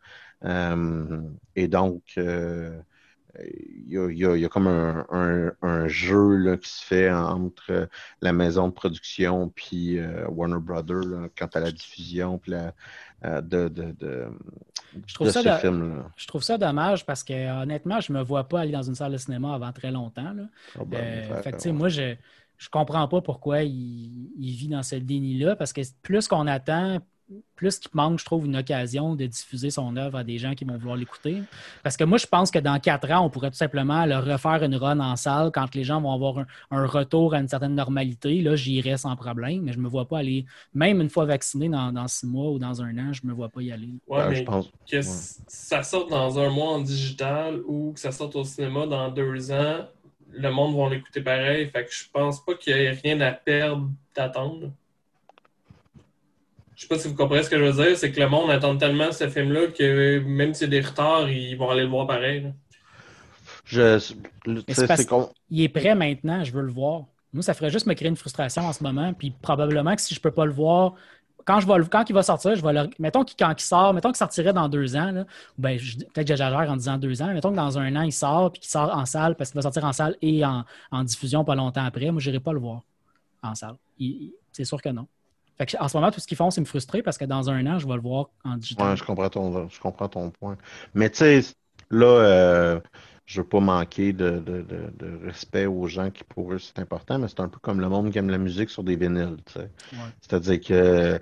[0.45, 1.21] Euh,
[1.55, 2.79] et donc, euh,
[3.39, 6.57] il y a, il y a- il y a comme un, un- un jeu là,
[6.57, 7.89] qui se fait entre
[8.21, 12.73] la maison de production puis euh, Warner Brothers là, quant à la diffusion puis la,
[13.25, 14.27] euh, de, de, de,
[15.07, 16.05] Je trouve de ça ce film-là.
[16.15, 18.95] Je trouve ça dommage parce que honnêtement, je ne me vois pas aller dans une
[18.95, 20.33] salle de cinéma avant très longtemps.
[20.33, 20.43] là.
[20.75, 22.15] Ah ben, Euh, fait moi, je
[22.57, 26.99] je comprends pas pourquoi il, il vit dans ce déni-là, parce que plus qu'on attend,
[27.55, 30.65] plus qu'il manque, je trouve, une occasion de diffuser son œuvre à des gens qui
[30.65, 31.47] vont vouloir l'écouter.
[31.81, 34.63] Parce que moi, je pense que dans quatre ans, on pourrait tout simplement le refaire
[34.63, 37.75] une run en salle quand les gens vont avoir un, un retour à une certaine
[37.75, 38.41] normalité.
[38.41, 41.91] Là, j'irai sans problème, mais je me vois pas aller, même une fois vacciné dans,
[41.91, 43.89] dans six mois ou dans un an, je me vois pas y aller.
[44.07, 44.69] Ouais, Ben, mais je pense.
[44.89, 49.09] que ça sorte dans un mois en digital ou que ça sorte au cinéma dans
[49.11, 49.87] deux ans,
[50.31, 51.69] le monde va l'écouter pareil.
[51.69, 54.71] Fait que je pense pas qu'il y ait rien à perdre d'attendre.
[56.75, 58.49] Je sais pas si vous comprenez ce que je veux dire, c'est que le monde
[58.49, 61.89] attend tellement ce film-là que même s'il y a des retards, ils vont aller le
[61.89, 62.41] voir pareil.
[62.43, 62.49] là.
[63.65, 63.99] Je,
[64.73, 67.05] c'est parce con- il est prêt maintenant, je veux le voir.
[67.31, 69.13] Moi, ça ferait juste me créer une frustration en ce moment.
[69.13, 70.93] Puis probablement que si je peux pas le voir,
[71.45, 72.89] quand, je vais le- quand il va sortir, je vais le.
[72.99, 75.25] Mettons qu'il, quand il sort, mettons qu'il sortirait dans deux ans, là,
[75.57, 78.01] ben, je- peut-être que j'exagère en disant deux ans, mais mettons que dans un an,
[78.03, 80.63] il sort puis qu'il sort en salle parce qu'il va sortir en salle et en,
[80.91, 82.11] en diffusion pas longtemps après.
[82.11, 82.81] Moi, je n'irai pas le voir
[83.41, 83.75] en salle.
[84.51, 85.07] C'est sûr que non.
[85.57, 87.49] Fait que en ce moment, tout ce qu'ils font, c'est me frustrer parce que dans
[87.49, 88.89] un an, je vais le voir en digital.
[88.89, 90.57] Ouais, je comprends ton, je comprends ton point.
[90.93, 91.41] Mais tu sais,
[91.91, 92.79] là, euh,
[93.25, 96.79] je veux pas manquer de, de, de, de respect aux gens qui pour eux c'est
[96.79, 99.37] important, mais c'est un peu comme le monde qui aime la musique sur des vinyles,
[99.45, 99.69] tu sais.
[99.93, 99.97] Ouais.
[100.21, 101.19] C'est-à-dire que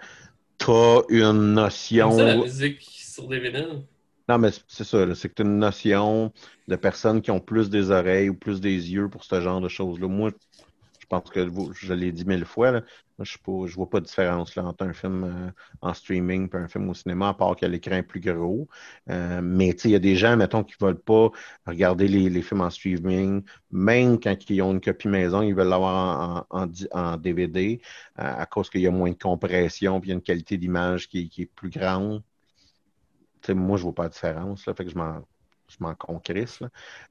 [0.58, 2.12] t'as une notion.
[2.12, 3.84] ça, la musique sur des vinyles.
[4.30, 6.32] Non, mais c'est ça, c'est que tu as une notion
[6.68, 9.68] de personnes qui ont plus des oreilles ou plus des yeux pour ce genre de
[9.68, 10.08] choses-là.
[10.08, 10.32] Moi,
[11.00, 12.82] je pense que vous- je l'ai dit mille fois, là,
[13.24, 16.90] je ne vois pas de différence entre un film euh, en streaming et un film
[16.90, 18.68] au cinéma, à part que l'écran est plus gros.
[19.10, 21.30] Euh, mais il y a des gens, mettons, qui ne veulent pas
[21.66, 26.46] regarder les, films en streaming, même quand ils ont une copie maison, ils veulent l'avoir
[26.50, 27.82] en, DVD,
[28.20, 31.46] euh, à cause qu'il y a moins de compression, puis une qualité d'image qui, est
[31.46, 32.24] plus grande.
[33.50, 34.96] Moi, je ne vois pas de différence, là, fait que je
[35.72, 36.60] je m'en concrisse.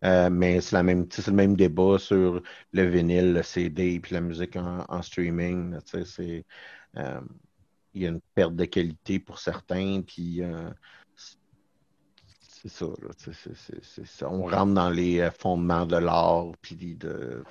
[0.05, 2.43] Euh, mais c'est la même, le même débat sur
[2.73, 5.73] le vinyle, le CD, puis la musique en, en streaming.
[5.73, 6.47] là, tu sais, c'est,
[6.99, 7.21] euh,
[7.95, 10.71] il y a une perte de qualité pour certains, puis euh,
[13.83, 14.31] c'est- ça.
[14.31, 17.43] On rentre dans les euh, fondements de l'art, puis de,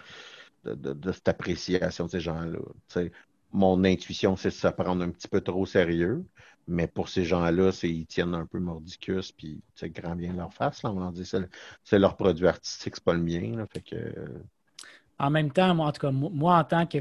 [0.64, 2.60] de, de- de cette appréciation de ces gens-là.
[2.60, 3.12] tu sais.
[3.52, 6.26] Mon intuition, c'est de se prendre un petit peu trop au sérieux.
[6.70, 10.54] Mais pour ces gens-là, c'est ils tiennent un peu mordicus, puis c'est grand bien leur
[10.54, 10.84] face.
[10.84, 11.50] Là, on dire, c'est,
[11.84, 13.58] c'est leur produit artistique, c'est pas le mien.
[13.58, 14.44] Là, fait que, euh,
[15.18, 17.00] En même temps, moi, en tout cas, moi, en tant que.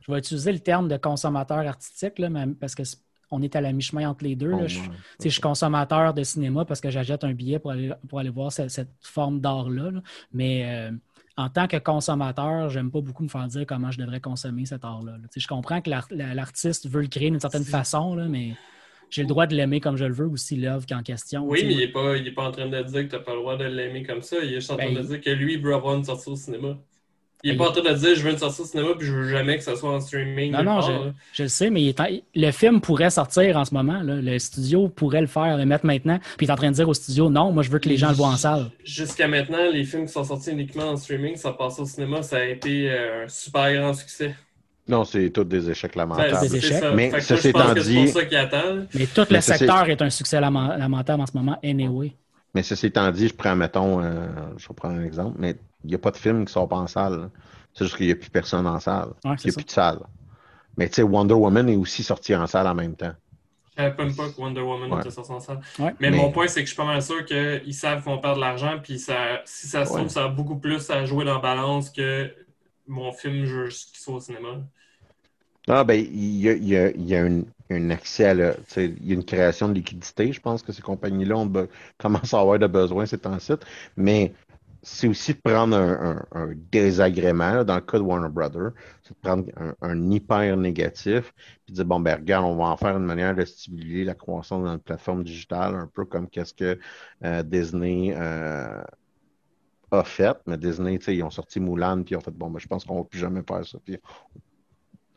[0.00, 2.84] Je vais utiliser le terme de consommateur artistique, là, parce que
[3.30, 4.50] on est à la mi-chemin entre les deux.
[4.50, 4.66] Là.
[4.66, 4.80] Je,
[5.22, 8.50] je suis consommateur de cinéma parce que j'achète un billet pour aller, pour aller voir
[8.52, 9.90] cette, cette forme d'art-là.
[9.90, 10.00] là.
[10.32, 10.92] Mais euh,
[11.38, 14.84] en tant que consommateur, j'aime pas beaucoup me faire dire comment je devrais consommer cet
[14.84, 15.12] art-là.
[15.12, 15.18] là.
[15.32, 18.26] Tu sais, Je comprends que l'art- la- l'artiste veut le créer d'une certaine façon, là,
[18.26, 18.54] mais
[19.08, 21.46] j'ai le droit de l'aimer comme je le veux aussi, l'œuvre qui est en question.
[21.46, 23.22] Oui, mais il n'est pas, il est pas en train de dire que tu n'as
[23.22, 24.36] pas le droit de l'aimer comme ça.
[24.42, 26.28] Il est juste en train Ben, de dire que lui, il veut avoir une sortie
[26.28, 26.76] au cinéma.
[27.44, 29.12] Il n'est pas en train de dire je veux une sortie au cinéma puis je
[29.12, 30.50] veux jamais que ça soit en streaming.
[30.50, 30.90] Non, non, part,
[31.32, 34.02] je, le sais, mais il est en- le film pourrait sortir en ce moment.
[34.02, 34.16] là.
[34.16, 36.18] Le studio pourrait le faire, le mettre maintenant.
[36.36, 37.96] Puis il est en train de dire au studio, non, moi je veux que les
[37.96, 38.66] gens le voient en salle.
[38.84, 42.38] Jusqu'à maintenant, les films qui sont sortis uniquement en streaming, ça passe au cinéma, ça
[42.38, 44.34] a été euh, un super grand succès.
[44.88, 46.40] Non, c'est tous des échecs Ben, lamentables.
[46.40, 46.78] des échecs.
[46.78, 46.92] ça.
[46.92, 48.78] Mais que c'est dit- pour ça qu'il attend.
[48.94, 52.12] Mais tout Mais le ça, secteur est un succès lamentable en ce moment, anyway.
[52.54, 55.90] Mais ceci étant dit, je prends, mettons, euh, je vais prendre un exemple, mais il
[55.90, 57.30] n'y a pas de film qui sort pas en salle.
[57.74, 59.08] C'est juste qu'il n'y a plus personne en salle.
[59.24, 59.52] Ouais, Il n'y a ça.
[59.56, 60.00] plus de salle.
[60.76, 63.12] Mais tu sais, Wonder Woman est aussi sorti en salle en même temps.
[63.76, 65.00] Je savais même pas que Wonder Woman Ouais.
[65.00, 65.60] était sorti en salle.
[65.78, 65.94] Ouais.
[66.00, 68.18] Mais, Mais- mon point, c'est que je suis pas mal sûr qu'ils savent qu'ils vont
[68.18, 70.08] perdre de l'argent, puis ça, si ça se trouve, Ouais.
[70.08, 72.32] ça a beaucoup plus à jouer dans la balance que
[72.88, 74.48] mon film juste qu'il soit au cinéma.
[75.68, 78.54] Ah, ben, il y a, il y a- y a un, un accès à la,
[78.54, 80.32] tu sais, il y a une création de liquidité.
[80.32, 81.52] Je pense que ces compagnies-là ont
[81.98, 83.52] commencent à avoir de besoin ces temps-ci.
[83.96, 84.32] Mais
[84.82, 89.44] c'est aussi de prendre un, désagrément, dans le cas de Warner Brothers, c'est de prendre
[89.80, 91.32] un, hyper négatif,
[91.64, 94.14] puis de dire, bon, ben, regarde, on va en faire une manière de stimuler la
[94.14, 96.78] croissance dans la plateforme digitale, un peu comme qu'est-ce que
[97.24, 98.82] euh, Disney euh,
[99.90, 100.36] a fait.
[100.46, 102.68] Mais Disney, tu sais, ils ont sorti Mulan, puis ils ont fait, bon, ben, je
[102.68, 103.78] pense qu'on va plus jamais faire ça.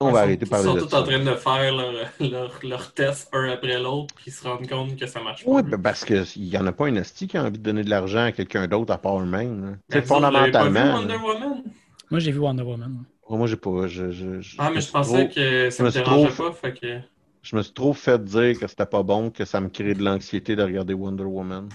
[0.01, 1.75] On Ils va sont- arrêter de parler Ils de sont tous en train de faire
[1.75, 5.45] leur, leur, leur test un après l'autre, puis ils se rendent compte que ça marche
[5.45, 5.51] pas.
[5.51, 7.83] Oui, ben parce qu'il n'y en a pas un esti qui a envie de donner
[7.83, 9.77] de l'argent à quelqu'un d'autre à part eux-mêmes.
[9.89, 10.73] Ben, l'avez fondamentalement.
[10.73, 10.91] pas vu.
[10.93, 11.63] Wonder Woman?
[12.09, 13.03] Moi, j'ai vu Wonder Woman.
[13.27, 13.87] Oh, moi, j'ai pas.
[13.87, 16.51] Je, je, je- Ah, mais je pensais trop- que ça me me dérangeait trop- pas,
[16.53, 16.99] fait que...
[17.43, 20.03] Je me suis trop fait dire que c'était pas bon, que ça me crée de
[20.03, 21.69] l'anxiété de regarder Wonder Woman.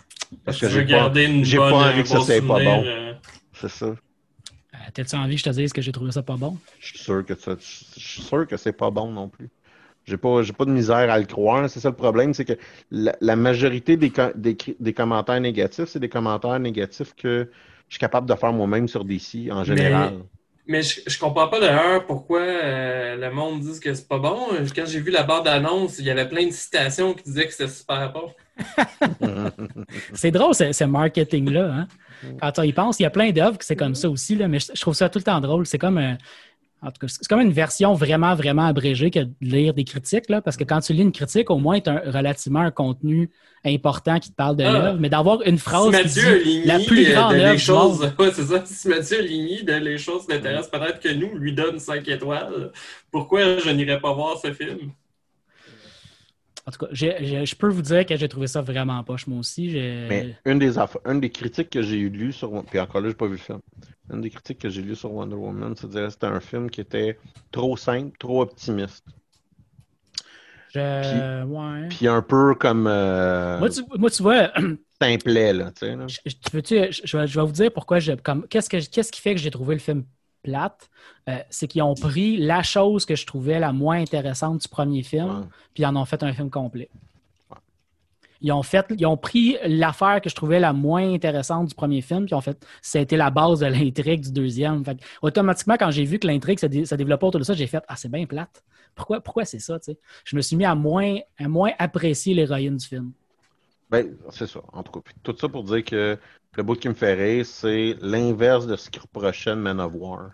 [0.45, 2.41] Parce que je veux j'ai pas, garder une j'ai bonne, pas envie que ça soit
[2.47, 2.83] pas bon.
[2.85, 3.13] euh,
[3.53, 3.95] c'est ça.
[4.95, 6.59] T'as-tu envie que je te dise que j'ai trouvé ça pas bon?
[6.79, 9.51] Je suis sûr que ça, je suis sûr que c'est pas bon non plus.
[10.05, 11.69] J'ai pas, j'ai pas de misère à le croire.
[11.69, 12.55] C'est ça le problème, c'est que
[12.91, 17.51] la, la majorité des, co- des, commentaires négatifs, c'est des commentaires négatifs que
[17.89, 20.15] je suis capable de faire moi-même sur DC en général.
[20.69, 24.49] Mais je, je comprends pas d'ailleurs pourquoi euh, le monde dit que c'est pas bon.
[24.75, 27.53] Quand j'ai vu la barre d'annonce, il y avait plein de citations qui disaient que
[27.53, 28.33] c'était super bon.
[30.15, 31.73] C'est drôle, ce, ce marketing-là.
[31.73, 31.89] Hein?
[32.41, 34.49] Quand on y pense, il y a plein d'œuvres que c'est comme ça aussi, là,
[34.49, 35.67] mais je, trouve ça tout le temps drôle.
[35.67, 36.17] C'est comme, un-
[36.83, 40.29] en tout cas, c'est comme une version vraiment, vraiment abrégée que de lire des critiques,
[40.29, 43.31] là, parce que quand tu lis une critique, au moins, tu as relativement un contenu
[43.65, 44.73] important qui te parle de Ah.
[44.73, 47.39] l'œuvre, mais d'avoir une Si phrase qui Mathieu dit Ligny la plus euh, grande de
[47.41, 48.63] les choses, ouais, c'est ça.
[48.65, 52.71] Si Mathieu Ligny de les choses l'intéressent peut-être que nous lui donne 5 étoiles,
[53.11, 54.93] pourquoi je n'irais pas voir ce film?
[56.67, 59.71] En tout cas, je peux vous dire que j'ai trouvé ça vraiment poche, moi aussi.
[60.09, 62.65] Mais une des, une des critiques que j'ai lues sur.
[62.65, 63.61] Puis encore là, j'ai pas vu le film.
[64.13, 66.81] Une des critiques que j'ai lues sur Wonder Woman, c'est que c'était un film qui
[66.81, 67.19] était
[67.51, 69.05] trop simple, trop optimiste.
[70.73, 71.89] je- ouais.
[71.89, 72.87] Puis un peu comme.
[72.87, 74.53] euh, Moi, tu, moi, tu vois,
[75.01, 75.97] simplet, là, tu sais.
[75.97, 76.07] là.
[76.09, 79.41] Je, je- tu je- je vais, je vais vous dire pourquoi qu'est-ce qui fait que
[79.41, 80.05] j'ai trouvé le film
[80.49, 80.89] plate?
[81.29, 85.03] Euh, c'est qu'ils ont pris la chose que je trouvais la moins intéressante du premier
[85.03, 85.47] film, Ouais.
[85.75, 86.89] puis ils en ont fait un film complet.
[87.51, 87.57] Ouais.
[88.41, 92.03] Ils ont, fait, ils ont pris l'affaire que je trouvais la moins intéressante du premier
[92.03, 94.85] film, puis en fait, ça a été la base de l'intrigue du deuxième.
[94.85, 97.55] Fait que, automatiquement, quand j'ai vu que l'intrigue se, dé- se développait autour de ça,
[97.55, 98.63] j'ai fait Ah, c'est bien plate.
[98.95, 99.79] Pourquoi, pourquoi c'est ça?
[100.25, 103.13] Je me suis mis à moins, à moins apprécier l'héroïne du film.
[103.91, 105.01] Ben, c'est ça, en tout cas.
[105.01, 106.19] Puis tout ça pour dire que
[106.57, 110.33] le bout qui me fait rire, c'est l'inverse de ce qui reprochait Man of War.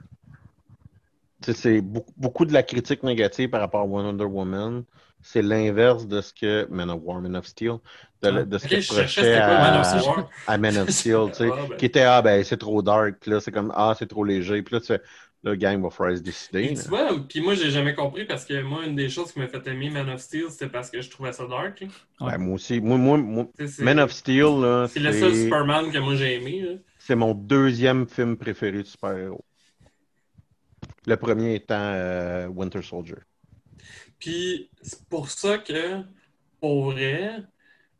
[1.45, 4.85] C'est beaucoup, beaucoup de la critique négative par rapport à Wonder Woman.
[5.23, 7.79] C'est l'inverse de ce que Man of War, Man of Steel,
[8.23, 11.39] de, Ah, de ce Ok, qu'il je cherchais reprochait à, à Man of Steel, tu
[11.39, 11.77] sais, Ah, ben.
[11.77, 14.75] qui était ah ben c'est trop dark, là c'est comme ah c'est trop léger, puis
[14.77, 15.03] là tu fais
[15.45, 16.75] le gang va falloir se décider.
[16.75, 19.49] Tu vois, puis moi, j'ai jamais compris parce que moi, une des choses qui m'a
[19.49, 21.81] fait aimer Man of Steel, c'était parce que je trouvais ça dark.
[21.81, 21.87] là.
[22.21, 23.49] Ben, moi aussi, moi, moi,
[23.81, 26.79] Man of Steel là, C'est le seul Superman que moi j'ai aimé.
[26.99, 29.45] c'est mon deuxième film préféré de super-héros.
[31.07, 33.17] Le premier étant euh, Winter Soldier.
[34.21, 36.03] Puis c'est pour ça que,
[36.61, 37.43] pour vrai,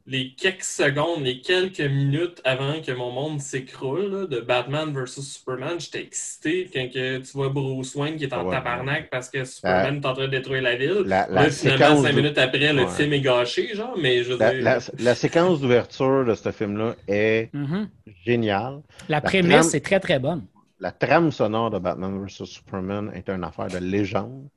[0.07, 5.79] les quelques secondes, les quelques minutes avant que mon monde s'écroule de Batman vs Superman,
[5.79, 8.51] j'étais excité quand que tu vois Bruce Wayne qui est en Ouais.
[8.51, 11.03] tabarnak parce que Superman est en train de détruire la ville.
[11.07, 12.89] La, la Là, finalement, cinq minutes après, le Ouais.
[12.89, 14.63] film est gâché, genre, mais je veux la, dire...
[14.65, 17.89] la- la séquence d'ouverture de ce film-là est Mhm.
[18.25, 18.83] géniale.
[19.09, 20.47] La trame- prémisse est très, très bonne.
[20.81, 24.49] La trame sonore de Batman vs Superman est une affaire de légende.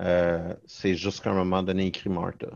[0.00, 2.48] Euh, c'est juste qu'à un moment donné, écrit Martha.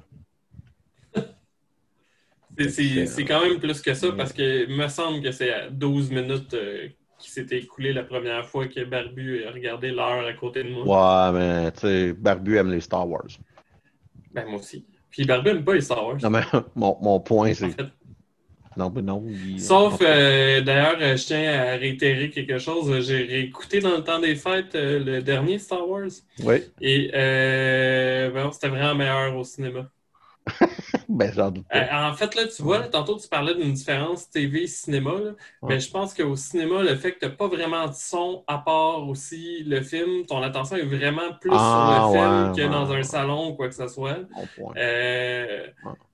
[2.59, 6.55] C'est quand même plus que ça parce que me semble que c'est à 12 minutes
[6.55, 6.89] euh,
[7.19, 11.33] qui s'était écoulé la première fois que Barbu a regardé l'heure à côté de moi.
[11.33, 13.29] Ouais, mais tu sais, Barbu aime les Star Wars.
[14.33, 14.87] Ben, moi aussi.
[15.11, 16.19] Puis Barbu aime pas les Star Wars.
[16.23, 16.43] Non, mais
[16.75, 17.77] mon, mon point, c'est.
[18.77, 19.25] Non, mais non.
[19.57, 23.07] Sauf, euh, d'ailleurs, euh, je tiens à réitérer quelque chose.
[23.07, 26.11] J'ai réécouté dans le temps des fêtes le dernier Star Wars.
[26.43, 26.57] Oui.
[26.83, 29.91] Et ben, c'était vraiment meilleur au cinéma.
[31.09, 35.13] ben, j'en doute euh, en fait, là, tu vois, tantôt, tu parlais d'une différence TV-cinéma.
[35.63, 38.59] Mais je pense qu'au cinéma, le fait que tu n'as pas vraiment de son à
[38.59, 42.93] part aussi le film, ton attention est vraiment plus ah, sur le film que dans
[42.93, 44.19] un salon ou quoi que ce soit.
[44.77, 45.67] Euh,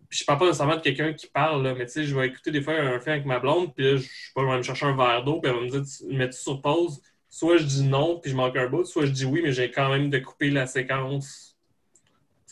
[0.09, 2.61] je parle pas nécessairement de quelqu'un qui parle, mais tu sais, je vais écouter des
[2.61, 4.87] fois un film avec ma blonde, puis là, je sais pas, je vais me chercher
[4.87, 7.01] un verre d'eau, puis elle va me dire, mets-tu sur pause?
[7.30, 9.70] Soit je dis non, puis je manque un bout, soit je dis oui, mais j'ai
[9.70, 11.51] quand même de couper la séquence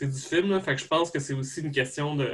[0.06, 0.50] du film.
[0.50, 2.28] Là, fait que je pense que c'est aussi une question de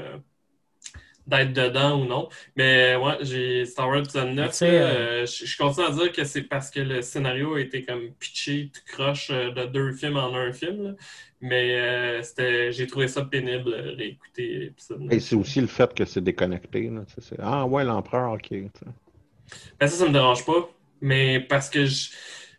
[1.27, 2.29] d'être dedans ou non.
[2.57, 4.63] Mais ouais, j'ai Star Wars épisode 9.
[4.63, 8.11] Euh, euh, je, continue à dire que c'est parce que le scénario a été comme
[8.19, 10.97] pitché tout croche euh, de deux films en un film.
[11.41, 15.07] Mais c'était j'ai trouvé ça pénible réécouter l'épisode.
[15.13, 16.89] Et c'est aussi le fait que c'est déconnecté.
[16.89, 17.03] Là,
[17.41, 18.51] ah ouais, l'empereur, ok.
[18.51, 20.71] Ben, ça, ça me dérange pas.
[21.03, 22.09] Mais parce que je,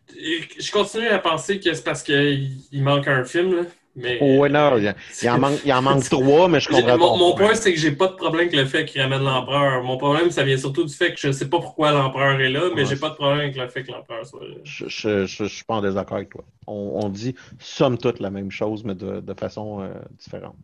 [0.10, 3.56] je continue à penser que c'est parce qu'il manque un film.
[3.56, 3.64] Là.
[3.98, 7.36] Mais, oh, non, il, en manque, il en manque trois, mais je comprends Mon, mon
[7.36, 9.84] point, c'est que j'ai pas de problème avec le fait qu'il ramène l'empereur.
[9.84, 12.70] Mon problème, ça vient surtout du fait que je sais pas pourquoi l'empereur est là,
[12.76, 14.56] mais j'ai pas de problème avec le fait que l'empereur soit là.
[14.64, 16.44] Je, je, je, suis pas en désaccord avec toi.
[16.68, 19.90] On, on, dit somme toute la même chose, mais de, de façon euh,
[20.20, 20.56] différente.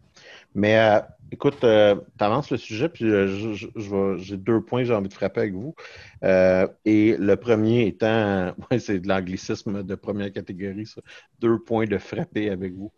[0.56, 1.00] Mais euh,
[1.32, 5.14] écoute, euh, tu avances le sujet, puis euh, j'ai deux points que j'ai envie de
[5.14, 5.76] frapper avec vous.
[6.22, 11.02] et le premier étant, ouais, c'est de l'anglicisme de première catégorie, ça.
[11.40, 12.92] Deux points de frapper avec vous.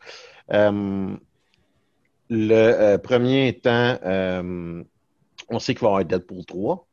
[2.30, 3.98] le premier étant,
[5.50, 6.88] on sait qu'il va y avoir Deadpool 3.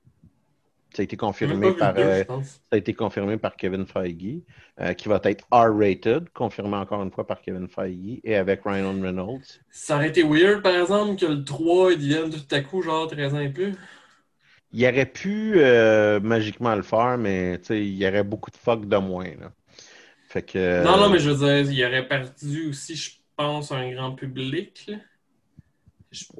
[0.95, 2.35] Ça a été confirmé, par, euh, ça
[2.73, 4.43] a été confirmé par Kevin Feige,
[4.81, 9.01] euh, qui va être R-rated, confirmé encore une fois par Kevin Feige, et avec Ryan
[9.01, 9.41] Reynolds.
[9.71, 13.35] Ça aurait été weird, par exemple, que le 3 devienne tout à coup genre 13
[13.35, 13.75] ans et plus?
[14.75, 18.97] Il aurait pu euh, magiquement le faire, mais il y aurait beaucoup de fuck de
[18.97, 19.27] moins.
[20.29, 23.91] Fait que, non, non, mais je veux dire, il aurait perdu aussi, je pense, un
[23.93, 24.85] grand public.
[24.89, 24.97] Là.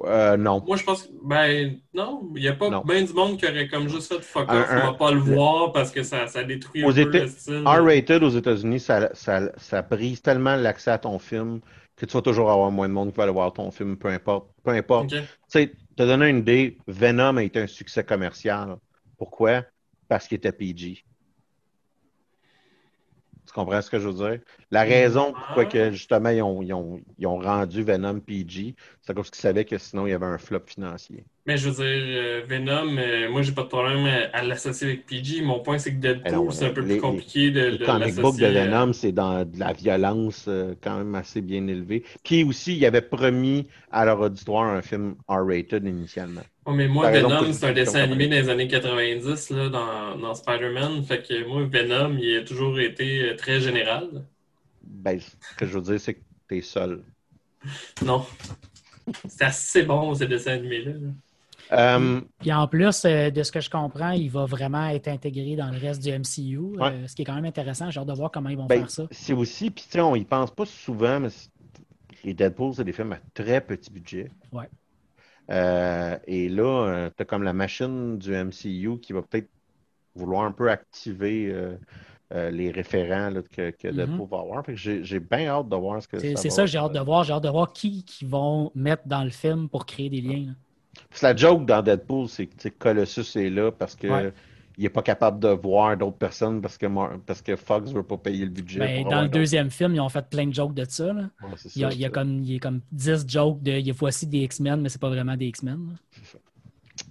[0.05, 0.63] Euh, non.
[0.65, 3.67] Moi, je pense que, ben, non, il n'y a pas bien du monde qui aurait
[3.67, 6.83] comme juste fait fuck off, on va pas le voir parce que ça, ça détruit
[6.83, 7.63] un peu le style.
[7.65, 11.59] R-rated aux États-Unis, ça, ça, ça, brise tellement l'accès à ton film
[11.95, 14.09] que tu vas toujours avoir moins de monde qui va aller voir ton film, peu
[14.09, 14.49] importe.
[14.63, 15.09] Peu importe.
[15.09, 15.17] Tu
[15.47, 18.77] sais, te donner une idée, Venom a été un succès commercial.
[19.17, 19.63] Pourquoi?
[20.07, 21.03] Parce qu'il était PG.
[23.53, 24.39] Tu comprends ce que je veux dire?
[24.71, 29.13] La raison pourquoi que justement ils ont, ils ont, ils ont rendu Venom PG, c'est
[29.13, 31.23] parce qu'ils savaient que sinon il y avait un flop financier.
[31.45, 35.05] Mais je veux dire, euh, Venom, euh, moi j'ai pas de problème à l'associer avec
[35.05, 35.41] PG.
[35.41, 38.39] Mon point c'est que Deadpool, c'est un peu plus compliqué de, de Le comic book
[38.39, 42.03] de Venom, c'est dans de la violence euh, quand même assez bien élevée.
[42.23, 46.41] Puis aussi, il avait promis à leur auditoire un film R-rated initialement.
[46.65, 51.03] Oh, mais moi, Venom, c'est un dessin animé des années 90 là, dans, dans Spider-Man.
[51.03, 54.23] Fait que moi, Venom, il a toujours été euh, très général.
[54.81, 57.03] Ben, ce que je veux dire, c'est que t'es seul.
[58.05, 58.25] Non.
[59.27, 60.93] C'est assez bon, ces dessins animés-là.
[61.73, 65.55] Euh, Puis en plus, euh, de ce que je comprends, il va vraiment être intégré
[65.57, 67.89] dans le reste du MCU, ce qui est quand même intéressant.
[67.89, 69.07] J'ai hâte de voir comment ils vont ben, faire ça.
[69.11, 71.29] C'est aussi, puis on y pense pas souvent, mais
[72.23, 74.29] les Deadpool, c'est des films à très petit budget.
[74.51, 74.69] Ouais.
[75.49, 79.49] Euh, et là, euh, tu as comme la machine du MCU qui va peut-être
[80.15, 83.87] vouloir un peu activer euh, les référents que, que.
[83.89, 84.63] Deadpool va avoir.
[84.73, 87.23] J'ai bien hâte de voir ce que ça C'est ça, j'ai hâte de voir.
[87.23, 90.55] J'ai hâte de voir qui, qui vont mettre dans le film pour créer des liens.
[91.21, 94.31] La joke dans Deadpool, c'est que Colossus est là parce que
[94.77, 96.87] il n'est pas capable de voir d'autres personnes parce que,
[97.25, 98.79] parce que Fox ne veut pas payer le budget.
[98.79, 101.13] Ben, dans le deuxième film, ils ont fait plein de jokes de ça.
[101.75, 104.25] il, y a, comme, il y a comme 10 jokes de il y a voici
[104.25, 105.95] des X-Men, mais c'est pas vraiment des X-Men.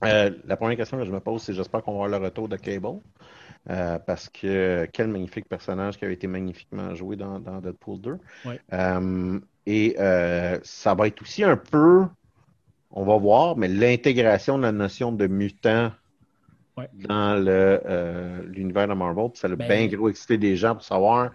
[0.04, 2.48] Euh, la première question que je me pose, c'est j'espère qu'on va avoir le retour
[2.48, 3.00] de Cable.
[3.70, 8.18] Euh, parce que quel magnifique personnage qui avait été magnifiquement joué dans, dans Deadpool 2.
[8.72, 9.94] Euh, et
[10.64, 12.06] ça va être aussi un peu,
[12.90, 15.92] on va voir, mais l'intégration de la notion de mutant
[16.76, 19.30] dans euh, l'univers de Marvel.
[19.34, 21.30] ça a ben bien gros excité des gens pour savoir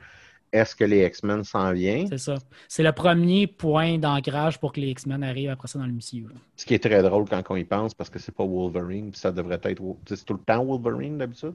[0.51, 2.07] est-ce que les X-Men s'en viennent.
[2.07, 2.35] C'est ça.
[2.67, 6.27] C'est le premier point d'ancrage pour que les X-Men arrivent après ça dans le MCU.
[6.55, 9.31] Ce qui est très drôle quand on y pense parce que c'est pas Wolverine, ça
[9.31, 9.81] devrait être.
[10.07, 11.53] C'est tout le temps Wolverine d'habitude.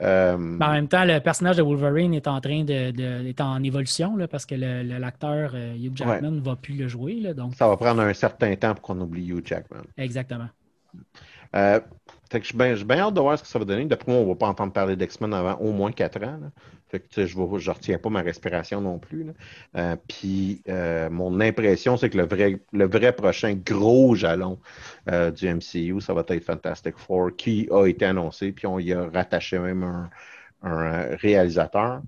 [0.00, 4.16] Euh, en même temps, le personnage de Wolverine est en train de, est en évolution
[4.16, 7.14] là, parce que l'acteur le, euh, Hugh Jackman ne va plus le jouer.
[7.14, 7.54] Là, donc...
[7.54, 9.82] Ça va prendre un certain temps pour qu'on oublie Hugh Jackman.
[9.96, 10.48] Exactement.
[11.54, 11.80] Euh,
[12.34, 13.84] fait que j'ai bien hâte de voir ce que ça va donner.
[13.84, 16.38] D'après moi, on ne va pas entendre parler d'X-Men avant au moins quatre ans.
[16.40, 16.50] Là.
[16.88, 19.26] Fait que je ne retiens pas ma respiration non plus.
[19.76, 24.58] Euh, puis euh, mon impression, c'est que le vrai, le vrai prochain gros jalon
[25.08, 28.92] euh, du MCU, ça va être Fantastic Four, qui a été annoncé, puis on y
[28.92, 30.10] a rattaché même un,
[30.62, 32.02] un réalisateur.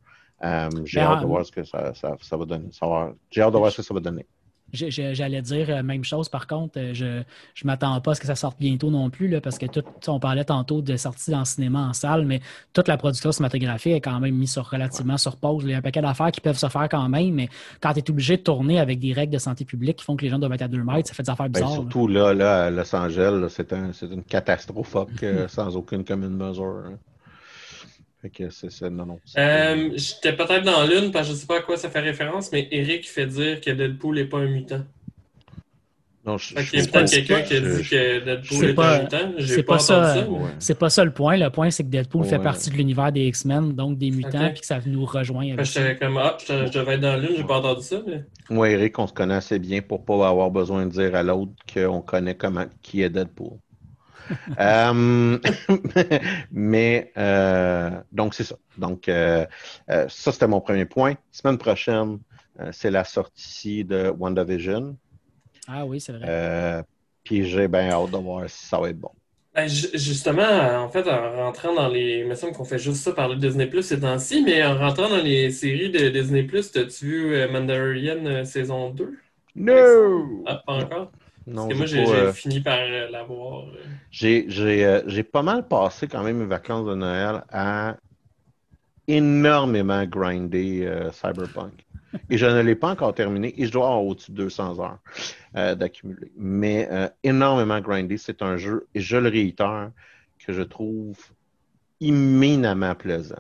[0.85, 2.69] j'ai hâte de voir ce que ça, ça, ça va donner.
[3.31, 4.27] J'ai hâte de voir ce que ça va donner.
[4.73, 7.23] J'allais dire la euh, même chose, par contre, euh, je ne
[7.65, 10.19] m'attends pas à ce que ça sorte bientôt non plus, là, parce que tout, on
[10.19, 12.41] parlait tantôt de sortie dans le cinéma en salle, mais
[12.73, 15.63] toute la production cinématographique est quand même mise sur, relativement sur pause.
[15.65, 17.49] Il y a un paquet d'affaires qui peuvent se faire quand même, mais
[17.81, 20.25] quand tu es obligé de tourner avec des règles de santé publique qui font que
[20.25, 21.73] les gens doivent être à deux mètres, ça fait des affaires ben, bizarres.
[21.73, 22.35] surtout là.
[22.35, 26.83] là, à Los Angeles, c'est un, une catastrophe euh, sans aucune commune mesure.
[26.87, 26.99] Hein.
[29.39, 32.01] Euh, j'étais peut-être dans l'une, parce que je ne sais pas à quoi ça fait
[32.01, 34.83] référence, mais Eric fait dire que Deadpool n'est pas un mutant.
[36.27, 39.03] Non, je, il y a peut-être quelqu'un qui a dit que Deadpool est, pas, un
[39.03, 39.31] mutant.
[39.39, 40.27] C'est pas, ça.
[40.59, 41.37] C'est pas ça le point.
[41.37, 44.61] Le point, c'est que Deadpool fait partie de l'univers des X-Men, donc des mutants, puis
[44.61, 45.53] que ça nous rejoint.
[45.53, 47.99] Avec j'étais comme, ah, je devais être dans l'une, j'ai pas entendu ça.
[48.05, 48.25] Mais...
[48.51, 51.53] Moi, Eric, on se connaît assez bien pour pas avoir besoin de dire à l'autre
[51.73, 53.59] qu'on connaît comment, qui est Deadpool.
[54.59, 55.39] Euh,
[56.53, 58.57] mais euh, donc, c'est ça.
[58.79, 59.47] Donc, euh,
[59.89, 61.15] ça, c'était mon premier point.
[61.31, 62.19] Semaine prochaine,
[62.73, 64.97] c'est la sortie de WandaVision.
[65.69, 66.85] Ah oui, c'est vrai.
[67.25, 69.11] puis j'ai bien hâte de voir si ça va être bon.
[69.55, 72.19] Ben, justement, en fait, en rentrant dans les.
[72.19, 74.77] Il me semble qu'on fait juste ça par le Disney Plus ces temps-ci, mais en
[74.77, 79.17] rentrant dans les séries de Disney Plus, as-tu vu Mandalorian saison 2?
[79.55, 80.43] No!
[80.45, 81.11] Ah, pas encore?
[81.47, 83.67] Que moi, j'ai euh, fini par euh, l'avoir.
[83.69, 85.03] Euh.
[85.07, 87.97] J'ai pas mal passé quand même mes vacances de Noël à
[89.07, 91.87] énormément grinder Cyberpunk.
[92.31, 95.77] Et je ne l'ai pas encore terminé et je dois avoir au-dessus de 200 heures
[95.77, 96.33] d'accumuler.
[96.37, 96.89] Mais
[97.23, 99.93] énormément grinder, c'est un jeu, et je le réitère,
[100.45, 101.17] que je trouve
[102.01, 103.37] imminemment plaisant.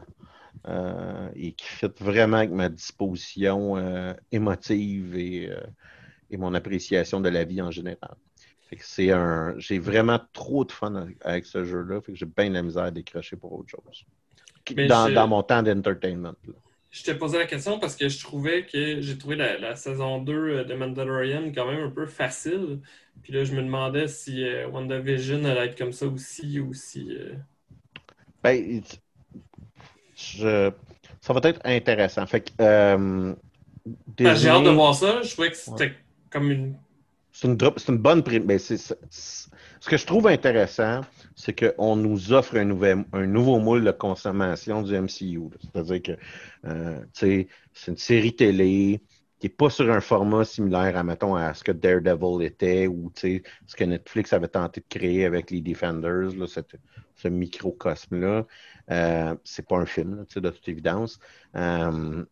[1.35, 5.51] et qui fit vraiment avec ma disposition émotive et
[6.31, 8.16] et mon appréciation de la vie en général.
[8.79, 12.01] c'est un, j'ai vraiment trop de fun avec ce jeu-là.
[12.01, 14.05] Fait que j'ai bien la misère à décrocher pour autre chose.
[14.89, 16.35] Dans, mon temps d'entertainment.
[16.91, 20.64] Je t'ai posé la question parce que je trouvais que j'ai trouvé la, saison 2
[20.64, 22.81] de Mandalorian quand même un peu facile.
[23.22, 27.09] Puis là, je me demandais si euh, WandaVision allait être comme ça aussi ou si.
[27.11, 27.35] Euh,
[28.43, 28.83] ben,
[30.16, 30.70] je...
[31.20, 32.27] ça va être intéressant.
[32.27, 33.35] Fait que, euh,
[34.16, 35.22] ben, J'ai hâte de voir ça.
[35.22, 35.93] Je trouvais que c'était
[37.32, 38.95] c'est une, bonne ben, ce
[39.87, 41.03] que je trouve intéressant,
[41.34, 45.51] c'est qu'on nous offre un, nouvel, un nouveau moule de consommation du MCU.
[45.61, 46.12] C'est-à-dire que
[46.64, 47.47] euh, c'est
[47.89, 49.03] une série télé
[49.39, 53.12] qui n'est pas sur un format similaire à, mettons, à ce que Daredevil était ou
[53.14, 56.47] ce que Netflix avait tenté de créer avec les Defenders, là,
[57.16, 58.47] ce microcosme-là.
[58.91, 61.18] Euh, c'est pas un film, de toute évidence.
[61.55, 62.24] Euh,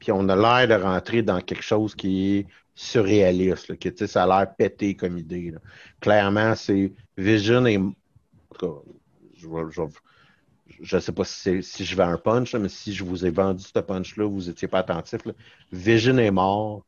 [0.00, 2.46] puis on a l'air de rentrer dans quelque chose qui est
[2.80, 5.52] surréaliste, là, que ça a l'air pété comme idée.
[6.00, 7.78] Clairement, c'est Vision et.
[9.36, 13.30] je ne sais pas si, si, je vais un punch, mais si je vous ai
[13.30, 15.20] vendu ce punch-là, vous n'étiez pas attentif.
[15.70, 16.84] Vision est mort,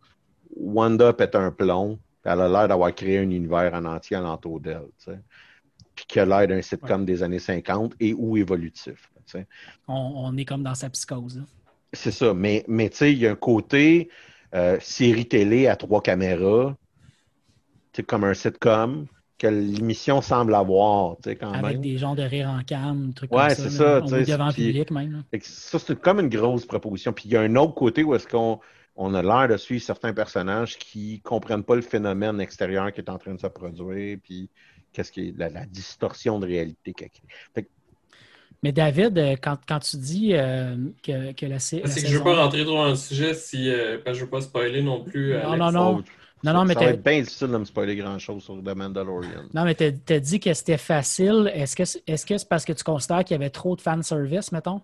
[0.57, 4.88] Wanda pète un plomb, elle a l'air d'avoir créé un univers en entier alentour d'elle.
[5.95, 9.11] Puis qui a l'air d'un sitcom des années 50 et ou évolutif.
[9.86, 11.45] on, est comme dans sa psychose.
[11.93, 14.09] C'est ça, mais, mais tu sais, il y a un côté
[14.55, 16.76] euh, série télé à trois caméras,
[18.07, 19.07] comme un sitcom,
[19.38, 23.70] que l'émission semble avoir, quand Avec des gens de rire en cam, trucs ouais, comme
[23.70, 24.07] ça.
[24.07, 25.24] ça devant public même.
[25.40, 27.12] Ça, c'est comme une grosse proposition.
[27.12, 28.61] Puis il y a un autre côté où est-ce qu'on
[28.94, 33.00] on a l'air de suivre certains personnages qui ne comprennent pas le phénomène extérieur qui
[33.00, 34.48] est en train de se produire, puis
[34.92, 36.94] qu'est-ce qui est la, distorsion de réalité.
[37.55, 37.68] Fait
[38.62, 42.18] mais David, euh, quand, quand tu dis euh, que, que la, C'est que je ne
[42.18, 45.02] veux pas rentrer trop dans le sujet si euh, je ne veux pas spoiler non
[45.02, 45.34] plus.
[45.34, 46.04] Non, non, non.
[46.44, 49.44] Non, non, mais ça va être bien difficile de me spoiler grand-chose sur The Mandalorian.
[49.54, 51.50] Non, mais tu as, dit que c'était facile.
[51.54, 54.50] Est-ce que c'est -ce c'est parce que tu considères qu'il y avait trop de fanservice,
[54.50, 54.80] mettons?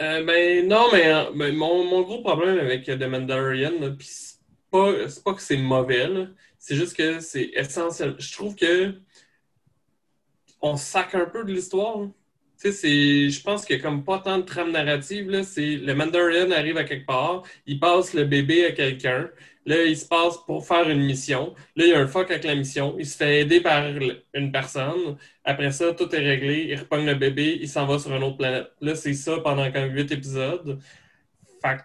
[0.00, 4.38] Euh, ben non, mais, ben, mon, mon, gros problème avec The Mandalorian, c'est
[4.70, 4.92] pas,
[5.24, 6.08] pas que c'est mauvais,
[6.60, 8.14] c'est juste que c'est essentiel.
[8.18, 8.94] Je trouve que
[10.60, 12.06] on sac un peu de l'histoire.
[12.60, 15.30] Tu sais, je pense qu'il a comme pas tant de trame narrative.
[15.30, 15.44] Là.
[15.44, 19.30] C'est, le Mandarin arrive à quelque part, il passe le bébé à quelqu'un.
[19.64, 21.54] Là, il se passe pour faire une mission.
[21.76, 22.96] Là, il y a un fuck avec la mission.
[22.98, 23.84] Il se fait aider par
[24.34, 25.18] une personne.
[25.44, 26.66] Après ça, tout est réglé.
[26.70, 27.58] Il repogne le bébé.
[27.60, 28.72] Il s'en va sur une autre planète.
[28.80, 30.80] Là, c'est ça pendant comme huit épisodes.
[31.62, 31.78] Fait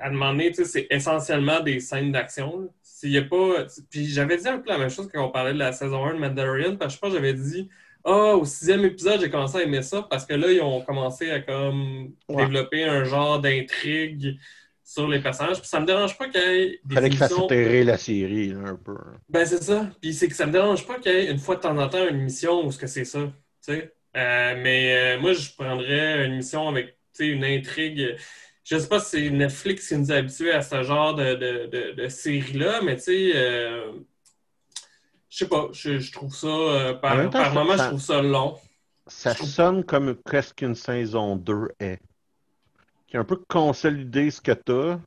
[0.00, 2.70] à demander, c'est essentiellement des scènes d'action.
[2.82, 3.66] s'il y a pas.
[3.90, 6.14] Puis j'avais dit un peu la même chose quand on parlait de la saison 1
[6.14, 7.68] de Mandalorian, parce que je pense que j'avais dit
[8.04, 11.30] Ah, au sixième épisode, j'ai commencé à aimer ça parce que là, ils ont commencé
[11.30, 12.44] à comme Ouais.
[12.44, 14.38] développer un genre d'intrigue
[14.82, 15.58] sur les personnages.
[15.60, 18.70] Puis ça me dérange pas qu'il y ait des Fallait émissions- étirer la série, là,
[18.70, 18.96] un peu.
[19.28, 19.88] Ben, c'est ça.
[20.00, 21.88] Puis c'est que ça me dérange pas qu'il y ait une fois de temps en
[21.88, 23.20] temps une émission où ce que c'est ça.
[23.64, 23.92] Tu sais.
[24.16, 28.16] Euh, mais euh, moi, je prendrais une émission avec tu sais, une intrigue.
[28.64, 31.66] Je sais pas si c'est Netflix qui nous a habitués à ce genre de, de,
[31.66, 33.92] de, de série-là, mais tu sais, euh,
[35.30, 38.20] je sais pas, je, je trouve ça, euh, par, temps, moment, ça- je trouve ça
[38.20, 38.58] long.
[39.06, 42.00] Ça sonne comme presque une saison 2 est.
[43.08, 44.98] Qui a un peu consolidé ce que t'as,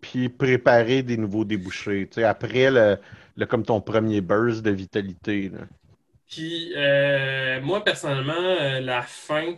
[0.00, 2.08] puis préparer des nouveaux débouchés.
[2.08, 2.98] Tu sais, après le,
[3.36, 5.50] le- comme ton premier burst de vitalité.
[5.50, 5.60] là.
[6.28, 9.56] Puis, euh, moi, personnellement, euh, la fin de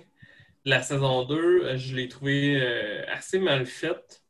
[0.70, 4.22] la saison 2, euh, je l'ai trouvé euh, assez mal faite.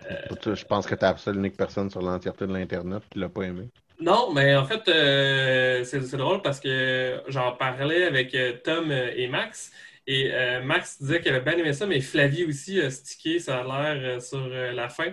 [0.00, 3.42] Je pense que t'es la seule unique personne sur l'entièreté de l'Internet qui l'a pas
[3.42, 3.70] aimé.
[4.04, 8.90] Non, mais en fait, euh, c'est c'est drôle parce que j'en parlais avec euh, Tom
[8.90, 9.72] euh, et Max.
[10.06, 13.60] Et euh, Max disait qu'il avait bien aimé ça, mais Flavie aussi a stické, ça
[13.60, 15.12] a l'air, euh, sur euh, la fin.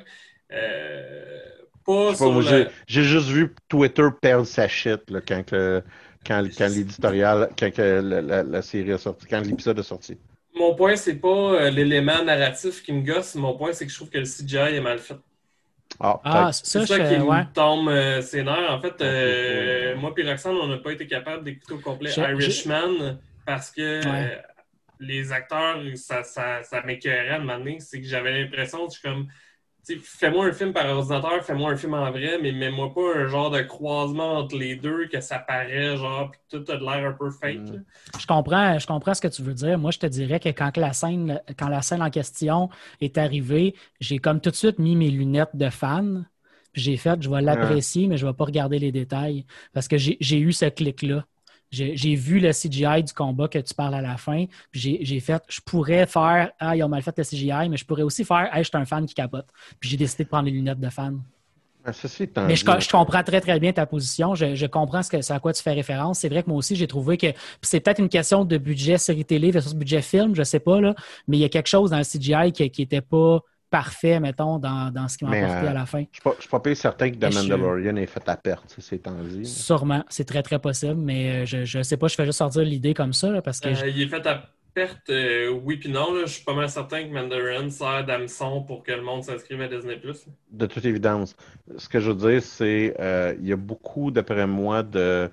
[0.52, 1.40] Euh,
[1.86, 5.84] pas pas, sur le- j'ai- J'ai juste vu Twitter perdre sa shit là, quand, que-
[6.26, 10.18] quand, quand l'éditorial, quand que la, la- la série a sorti, quand l'épisode est sorti.
[10.56, 13.36] Mon point, c'est pas euh, l'élément narratif qui me gosse.
[13.36, 15.18] Mon point, c'est que je trouve que le CGI est mal fait.
[16.00, 17.44] Ah, Ah, C'est ça qui ouais.
[17.54, 18.72] tombe euh, ses nerfs.
[18.72, 23.20] En fait, euh, moi et Roxane, on n'a pas été capable d'écouter au complet Irishman
[23.46, 24.32] parce que Ouais.
[24.38, 24.42] euh,
[25.00, 27.80] les acteurs, ça, ça, ça m'écœurait à un moment donné.
[27.80, 29.28] C'est que j'avais l'impression, je suis comme,
[30.04, 33.50] fais-moi un film par ordinateur, fais-moi un film en vrai, mais mets-moi pas un genre
[33.50, 37.14] de croisement entre les deux que ça paraît, genre, puis tout a de l'air un
[37.14, 37.60] peu fake.
[37.60, 37.84] Mm.
[38.20, 39.78] Je comprends, je comprends ce que tu veux dire.
[39.78, 42.70] Moi, je te dirais que quand la scène, quand la scène en question
[43.00, 46.28] est arrivée, j'ai comme tout de suite mis mes lunettes de fan.
[46.74, 49.46] Puis j'ai fait, je vais l'apprécier, mais je ne vais pas regarder les détails.
[49.74, 51.26] Parce que j'ai j'ai eu ce clic-là.
[51.72, 54.46] J'ai vu le CGI du combat que tu parles à la fin.
[54.72, 57.86] Puis j'ai fait, je pourrais faire, ah, ils ont mal fait le CGI, mais je
[57.86, 59.48] pourrais aussi faire, hey, je suis un fan qui capote.
[59.80, 61.22] Puis j'ai décidé de prendre les lunettes de fan.
[61.84, 64.36] Ah, Ceci étant Mais je, comprends très, très bien ta position.
[64.36, 66.20] Je, je comprends ce que, à quoi tu fais référence.
[66.20, 68.98] C'est vrai que moi aussi, j'ai trouvé que puis c'est peut-être une question de budget
[68.98, 70.94] série télé versus budget film, je sais pas, là,
[71.28, 73.40] mais il y a quelque chose dans le CGI qui n'était pas
[73.72, 76.02] parfait, mettons, dans, dans ce qui m'a apporté euh, à la fin.
[76.12, 78.30] Je suis pas- je suis pas payé certain que The Mais je- Mandalorian ait fait
[78.30, 79.46] à perte, c'est temps dit.
[79.46, 82.62] Sûrement, c'est très, très possible, mais euh, je, je sais pas, je fais juste sortir
[82.64, 84.44] l'idée comme ça, là, parce que Euh, il est fait à
[84.74, 86.14] perte, euh, oui puis non.
[86.14, 86.22] là.
[86.26, 89.68] Je suis pas mal certain que Mandarin sert d'hameçon pour que le monde s'inscrive à
[89.68, 90.00] Disney+.
[90.52, 91.36] De toute évidence.
[91.78, 95.30] Ce que je veux dire, c'est euh, il y a beaucoup, d'après moi, de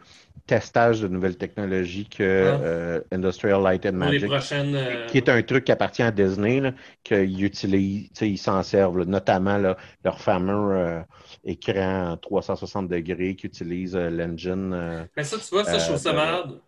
[0.47, 4.75] testage de nouvelles technologies que euh, Industrial Light and les Magic, prochaines...
[4.75, 6.73] euh, qui est un truc qui appartient à Disney,
[7.05, 11.01] qu'ils utilisent, ils s'en servent, là, notamment là, leur fameux euh,
[11.45, 15.99] écran 360 degrés qui utilise euh, l'engine, euh, Mais ça, tu vois, ça, je trouve
[15.99, 16.61] ça Euh, malade.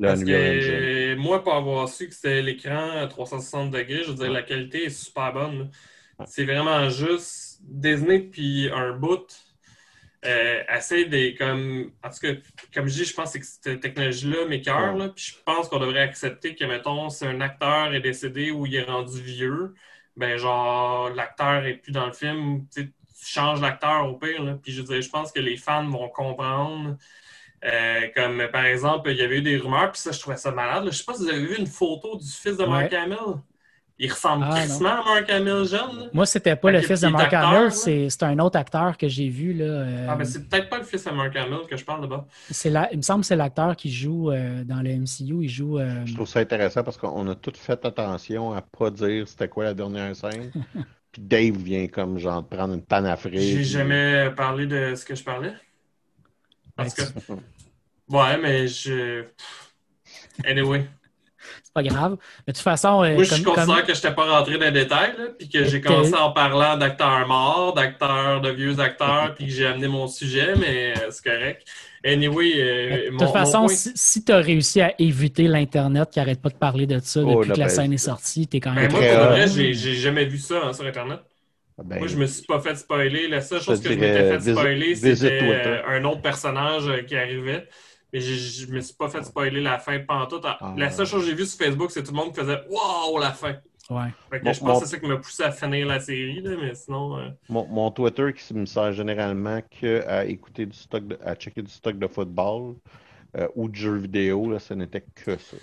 [0.00, 4.30] Parce que moi, pour avoir su que c'était l'écran à 360 degrés, je veux dire,
[4.30, 5.58] la qualité est super bonne.
[6.18, 6.24] là.
[6.26, 9.26] C'est vraiment juste Disney puis un bout.
[10.24, 12.32] Euh, essaie de, comme, en tout cas,
[12.74, 14.98] comme je dis, je pense que cette technologie-là m'écœure, Ouais.
[14.98, 18.66] là, puis je pense qu'on devrait accepter que, mettons, si un acteur est décédé ou
[18.66, 19.74] il est rendu vieux,
[20.16, 22.92] ben, genre, l'acteur est plus dans le film, tu
[23.22, 24.58] changes l'acteur au pire, là.
[24.60, 26.96] puis je veux dire, je pense que les fans vont comprendre
[27.64, 30.50] euh, comme par exemple, il y avait eu des rumeurs, puis ça, je trouvais ça
[30.50, 30.84] malade.
[30.84, 30.90] là.
[30.90, 32.96] Je sais pas si vous avez vu une photo du fils de Mark Ouais.
[32.98, 33.40] Hamill.
[33.98, 35.98] Il ressemble Ah, crissement à Mark Hamill jeune.
[36.00, 36.06] là.
[36.12, 39.54] moi, c'était pas le fils de Mark Hamill, c'est un autre acteur que j'ai vu.
[39.54, 42.02] Là, euh, Ah, ben c'est peut-être pas le fils de Mark Hamill que je parle
[42.02, 42.26] là-bas.
[42.66, 45.44] la- il me semble que c'est l'acteur qui joue euh, dans le MCU.
[45.44, 45.78] Il joue.
[45.78, 49.48] euh, Je trouve ça intéressant parce qu'on a tous fait attention à pas dire c'était
[49.48, 50.52] quoi la dernière scène.
[51.10, 53.16] Puis Dave vient comme genre de prendre une panne à.
[53.32, 55.54] J'ai jamais parlé de ce que je parlais.
[56.78, 57.34] En tout cas.
[58.08, 59.24] Ouais, mais je.
[60.44, 60.86] Anyway.
[61.64, 62.16] c'est pas grave.
[62.46, 64.64] Mais de toute façon, euh, Moi, je considère comme- que je n'étais pas rentré dans
[64.66, 69.34] les détails, là, puis que j'ai commencé en parlant d'acteurs morts, d'acteurs, de vieux acteurs,
[69.34, 71.66] puis que j'ai amené mon sujet, mais euh, c'est correct.
[72.04, 76.20] Anyway, euh, De toute mon façon, point- si, tu as réussi à éviter l'Internet qui
[76.20, 78.60] arrête pas de parler de ça Oh, depuis que la ben, scène est sortie, t'es
[78.60, 78.92] quand Ben, même.
[78.92, 81.20] moi, pour vrai, j'ai j'ai jamais vu ça hein, sur Internet.
[81.84, 83.28] Ben, Moi, je me suis pas fait spoiler.
[83.28, 86.88] La seule Je chose que je dirais, m'étais fait spoiler, c'était euh, un autre personnage
[86.88, 87.68] euh, qui arrivait.
[88.12, 90.44] Mais je me suis pas fait spoiler la fin pantoute.
[90.44, 90.74] Ah.
[90.78, 93.18] La seule chose que j'ai vue sur Facebook, c'est tout le monde qui faisait Waouh,
[93.18, 93.56] la fin!
[93.90, 94.08] Ouais.
[94.30, 96.40] Fait que Bon, je pense que c'est ça qui m'a poussé à finir la série,
[96.40, 97.18] là, mais sinon.
[97.18, 101.62] euh, mon, mon Twitter qui me sert généralement qu'à écouter du stock, de- à checker
[101.62, 102.74] du stock de football
[103.36, 105.56] euh, ou de jeux vidéo, là, ce n'était que ça.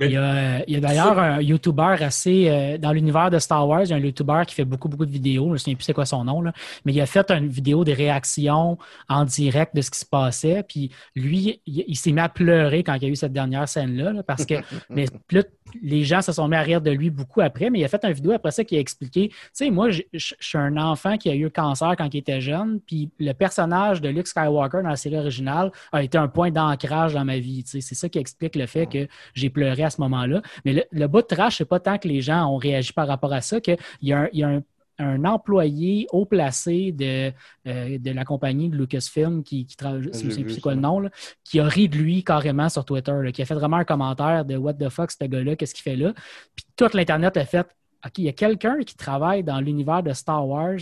[0.00, 2.48] Il y a, d'ailleurs un YouTuber assez.
[2.48, 5.06] euh, dans l'univers de Star Wars, il y a un YouTuber qui fait beaucoup, beaucoup
[5.06, 5.46] de vidéos.
[5.48, 6.52] Je ne souviens plus c'est quoi son nom, là.
[6.84, 10.64] mais il a fait une vidéo des réactions en direct de ce qui se passait.
[10.68, 13.68] Puis lui, il, il s'est mis à pleurer quand il y a eu cette dernière
[13.68, 14.12] scène-là.
[14.12, 14.54] là, parce que
[14.90, 15.42] mais là,
[15.82, 18.04] les gens se sont mis à rire de lui beaucoup après, mais il a fait
[18.04, 19.28] une vidéo après ça qui a expliqué.
[19.28, 22.40] Tu sais, moi, je suis un enfant qui a eu le cancer quand il était
[22.40, 26.50] jeune, puis le personnage de Luke Skywalker dans la série originale a été un point
[26.50, 27.64] d'ancrage dans ma vie.
[27.64, 30.42] Tu sais, c'est ça qui explique le fait que j'ai pleuré à ce moment-là.
[30.64, 33.06] Mais le, le bout de trash, c'est pas tant que les gens ont réagi par
[33.08, 34.62] rapport à ça, qu'il y a un, il y a un
[34.98, 37.32] un employé haut placé de,
[37.66, 41.10] euh, de la compagnie de Lucasfilm qui, qui travaille, plus c'est quoi le nom, là,
[41.44, 44.44] qui a ri de lui carrément sur Twitter, là, qui a fait vraiment un commentaire
[44.44, 46.12] de What the fuck, ce gars-là, qu'est-ce qu'il fait là.
[46.54, 47.66] Puis toute l'Internet a fait
[48.04, 50.78] OK, il y a quelqu'un qui travaille dans l'univers de Star Wars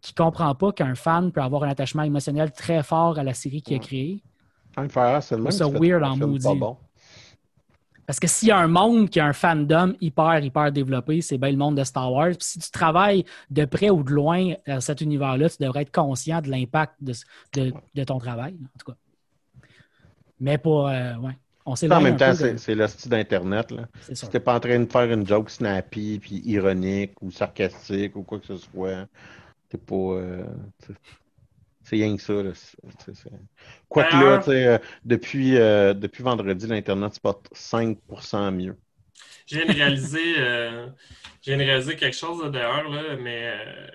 [0.00, 3.60] qui comprend pas qu'un fan peut avoir un attachement émotionnel très fort à la série
[3.60, 4.22] qu'il a créée.
[4.88, 5.50] Faire, c'est le même.
[5.50, 6.44] Ça tu fais weird en maudit.
[6.44, 6.76] pas bon.
[8.10, 11.38] Parce que s'il y a un monde qui a un fandom hyper, hyper développé, c'est
[11.38, 12.30] bien le monde de Star Wars.
[12.30, 15.92] Puis si tu travailles de près ou de loin dans cet univers-là, tu devrais être
[15.92, 17.12] conscient de l'impact de,
[17.52, 18.98] de- de ton travail, en tout cas.
[20.40, 20.88] Mais pour.
[20.88, 21.38] euh, ouais.
[21.64, 23.72] On En même temps, c'est c'est le style d'Internet.
[24.12, 28.24] Si t'es pas en train de faire une joke snappy, puis ironique, ou sarcastique, ou
[28.24, 29.06] quoi que ce soit,
[29.68, 29.94] t'es pas...
[29.94, 30.44] euh,
[31.90, 32.34] c'est rien que ça.
[32.34, 32.52] Là.
[33.88, 38.76] Quoique là, tu sais, euh, depuis, euh, depuis vendredi, l'Internet se porte 5% mieux.
[39.50, 40.86] De réaliser, euh,
[41.42, 43.88] quelque chose là, d'ailleurs, là, mais euh,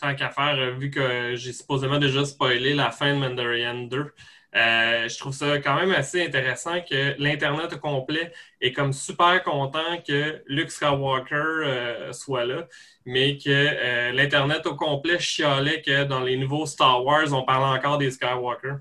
[0.00, 4.12] tant qu'à faire, vu que j'ai supposément déjà spoilé la fin de Mandalorian 2,
[4.56, 9.42] euh, je trouve ça quand même assez intéressant que l'Internet au complet est comme super
[9.42, 12.66] content que Luke Skywalker euh, soit là,
[13.04, 17.76] mais que euh, l'Internet au complet chialait que dans les nouveaux Star Wars, on parle
[17.76, 18.76] encore des Skywalker.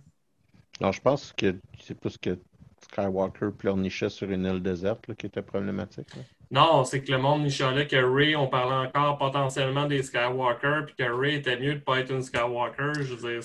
[0.79, 2.39] Alors, je pense que c'est plus que
[2.81, 6.15] Skywalker pleurnichait sur une île déserte là, qui était problématique.
[6.15, 6.21] là.
[6.51, 10.95] Non, c'est que le monde chialait que Ray, on parlait encore potentiellement des Skywalker, puis
[10.95, 12.93] que Ray était mieux de pas être une Skywalker.
[13.01, 13.43] Je veux dire,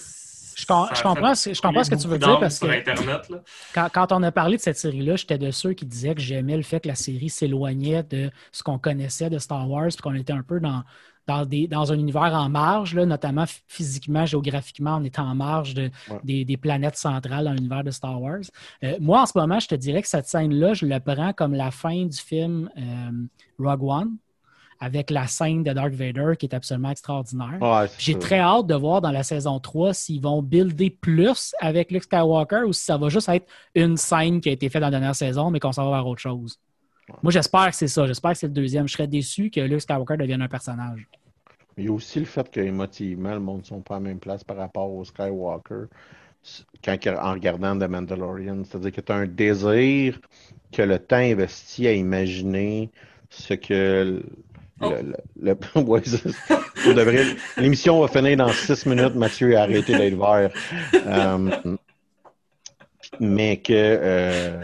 [0.56, 3.28] Je, com- comprends, ce- je comprends ce que tu veux dire parce sur que Internet,
[3.28, 3.42] là.
[3.74, 6.56] quand, quand on a parlé de cette série-là, j'étais de ceux qui disaient que j'aimais
[6.56, 10.14] le fait que la série s'éloignait de ce qu'on connaissait de Star Wars, puis qu'on
[10.14, 10.82] était un peu dans,
[11.26, 15.74] dans, des, dans un univers en marge, là, notamment physiquement, géographiquement, on était en marge
[15.74, 16.18] de, Ouais.
[16.24, 18.40] des, des planètes centrales dans l'univers de Star Wars.
[18.82, 21.54] Euh, moi, en ce moment, je te dirais que cette scène-là, je le prends comme
[21.54, 23.10] la fin du film euh,
[23.58, 24.16] Rogue One,
[24.80, 27.58] avec la scène de Darth Vader qui est absolument extraordinaire.
[27.60, 31.90] Ouais, J'ai très hâte de voir dans la saison 3 s'ils vont builder plus avec
[31.90, 34.86] Luke Skywalker ou si ça va juste être une scène qui a été faite dans
[34.86, 36.58] la dernière saison, mais qu'on s'en va vers autre chose.
[37.22, 38.06] Moi, j'espère que c'est ça.
[38.06, 38.88] J'espère que c'est le deuxième.
[38.88, 41.06] Je serais déçu que Luke Skywalker devienne un personnage.
[41.76, 44.18] Il y a aussi le fait qu'émotivement, le monde ne sont pas à la même
[44.18, 45.84] place par rapport au Skywalker
[46.82, 48.64] quand, en regardant The Mandalorian.
[48.64, 50.20] C'est-à-dire que tu as un désir
[50.72, 52.90] que le temps investi à imaginer
[53.28, 54.22] ce que
[54.82, 54.90] Oh.
[54.90, 55.80] le- le-
[56.94, 59.14] ouais, l'émission va finir dans six minutes.
[59.14, 60.50] Mathieu a arrêté d'être vert.
[60.94, 61.76] Euh,
[63.18, 64.62] mais que euh,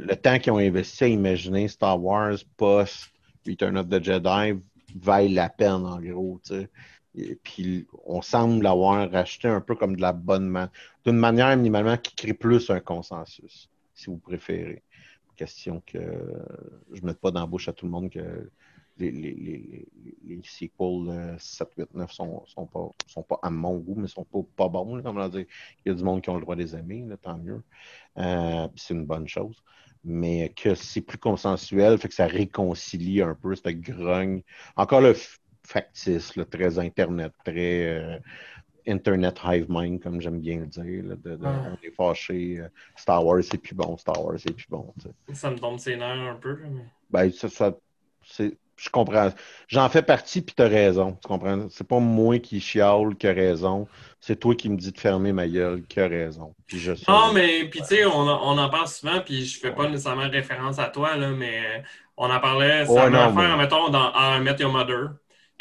[0.00, 3.10] le temps qu'ils ont investi à imaginer Star Wars post
[3.46, 4.54] Return of the Jedi
[4.96, 6.40] vaille la peine, en gros.
[6.46, 6.68] tu sais.
[7.16, 10.70] Et puis, on semble l'avoir racheté un peu comme de la bonne manière,
[11.04, 14.82] d'une manière minimalement qui crée plus un consensus, si vous préférez.
[15.36, 15.98] Question que
[16.92, 18.50] je ne mette pas dans la bouche à tout le monde que
[18.98, 19.86] les, les, les,
[20.24, 24.06] les sequels euh, 7, 8, 9 sont, sont, pas, sont pas à mon goût, mais
[24.08, 24.96] sont pas, pas bons.
[24.96, 25.46] là, comme on va dire.
[25.84, 27.62] Il y a du monde qui ont le droit de les aimer, là, tant mieux.
[28.18, 29.62] Euh, c'est une bonne chose.
[30.04, 34.42] Mais que c'est plus consensuel, fait que ça réconcilie un peu cette grogne.
[34.76, 35.14] Encore le
[35.66, 38.18] factice, là, très Internet, très euh,
[38.86, 41.04] Internet hive mind, comme j'aime bien le dire.
[41.04, 41.50] là, de- de- Ouais.
[41.72, 42.60] On est fâché.
[42.60, 43.96] euh, Star Wars, c'est plus bon.
[43.96, 44.92] Star Wars, c'est plus bon.
[45.32, 46.54] Ça me tombe ses nerfs un peu.
[46.68, 47.74] mais- Ben, ça, ça-
[48.26, 49.30] c'est, je comprends.
[49.68, 51.12] J'en fais partie, puis tu as raison.
[51.22, 51.66] Tu comprends?
[51.70, 53.86] C'est pas moi qui chiale qui a raison.
[54.20, 56.54] C'est toi qui me dis de fermer ma gueule qui a raison.
[56.66, 57.04] Puis je sais.
[57.08, 60.28] Non, mais puis tu sais, on, on en parle souvent, puis je fais pas nécessairement
[60.28, 61.82] référence à toi, là, mais
[62.16, 64.72] on en parlait, c'est Ouais, la même non, affaire, mais- mettons, dans I Met Your
[64.72, 65.10] Mother.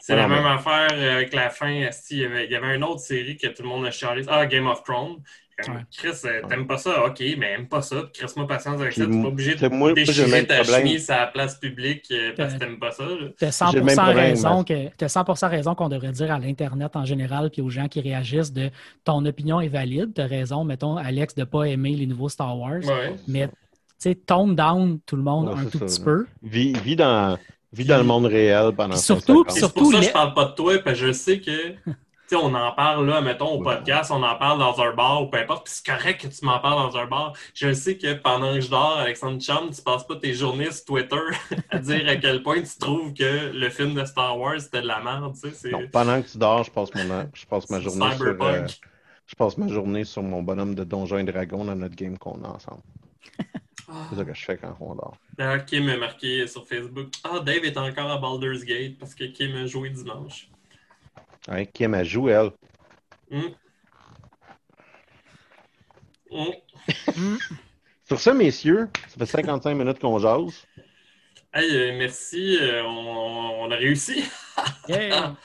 [0.02, 1.70] C'est Ouais, la non, même mais- affaire euh, avec la fin.
[1.70, 4.24] Il y, avait, il y avait une autre série que tout le monde a chialé.
[4.28, 5.18] Ah, Game of Thrones.
[5.60, 5.74] Ouais.
[5.96, 7.06] Chris, euh, t'aimes pas ça?
[7.06, 7.98] Ok, mais aime pas ça.
[8.12, 9.02] Puis Chris-moi patience avec ça.
[9.06, 10.80] T'es moi- pas obligé moi- de moi, déchirer ta problème.
[10.88, 13.04] chemise à la place publique euh, parce que t'aimes pas ça.
[13.06, 13.28] là.
[13.38, 14.68] Tu as 100 J'ai le même problème, raison Matt.
[14.68, 18.02] que t'as 100% raison qu'on devrait dire à l'Internet en général puis aux gens qui
[18.02, 18.70] réagissent de
[19.04, 20.12] ton opinion est valide.
[20.16, 22.82] Tu as raison, mettons, Alex, de ne pas aimer les nouveaux Star Wars.
[22.84, 23.14] Ouais.
[23.28, 23.54] Mais tu
[24.00, 26.06] sais, tone down tout le monde Ouais, un tout ça, petit là.
[26.06, 26.26] peu.
[26.42, 27.38] Vis, vis dans,
[27.72, 30.46] vis dans le monde réel pendant surtout- surtout C'est pour ça que je parle pas
[30.46, 31.76] de toi, parce que je sais que
[32.36, 35.38] on en parle là, mettons, au podcast, on en parle dans un bar ou peu
[35.38, 37.34] importe, puis c'est correct que tu m'en parles dans un bar.
[37.54, 40.86] Je sais que pendant que je dors, Alexandre Chum, tu passes pas tes journées sur
[40.86, 41.16] Twitter
[41.70, 44.88] à dire à quel point tu trouves que le film de Star Wars c'était de
[44.88, 45.72] la merde, tu sais.
[45.72, 48.26] Non, pendant que tu dors, je passe, mon, je passe ma journée sur...
[48.26, 48.68] Euh,
[49.26, 52.44] je passe ma journée sur mon bonhomme de Donjons et Dragons dans notre game qu'on
[52.44, 52.82] a ensemble.
[54.10, 55.18] C'est ça que je fais quand on dort.
[55.38, 57.10] D'ailleurs, Kim m'a marqué sur Facebook.
[57.24, 60.50] Ah, Dave est encore à Baldur's Gate parce que Kim a joué dimanche.
[61.48, 62.52] Ouais, Kim a joué, elle.
[63.32, 63.54] Hum.
[66.32, 67.38] Hum.
[68.06, 70.66] Sur ça, messieurs, ça fait 55 minutes qu'on jase.
[71.54, 74.24] Hey, euh, merci, euh, on, a réussi.
[74.88, 75.36] yeah.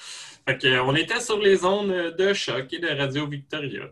[0.46, 3.82] fait que, on était sur les ondes de choc et de Radio Victoria.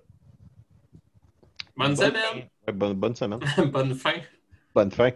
[1.76, 2.48] Bonne, semaine.
[2.72, 3.40] Bonne, bonne semaine.
[3.70, 4.14] bonne fin.
[4.74, 5.10] Bonne fin.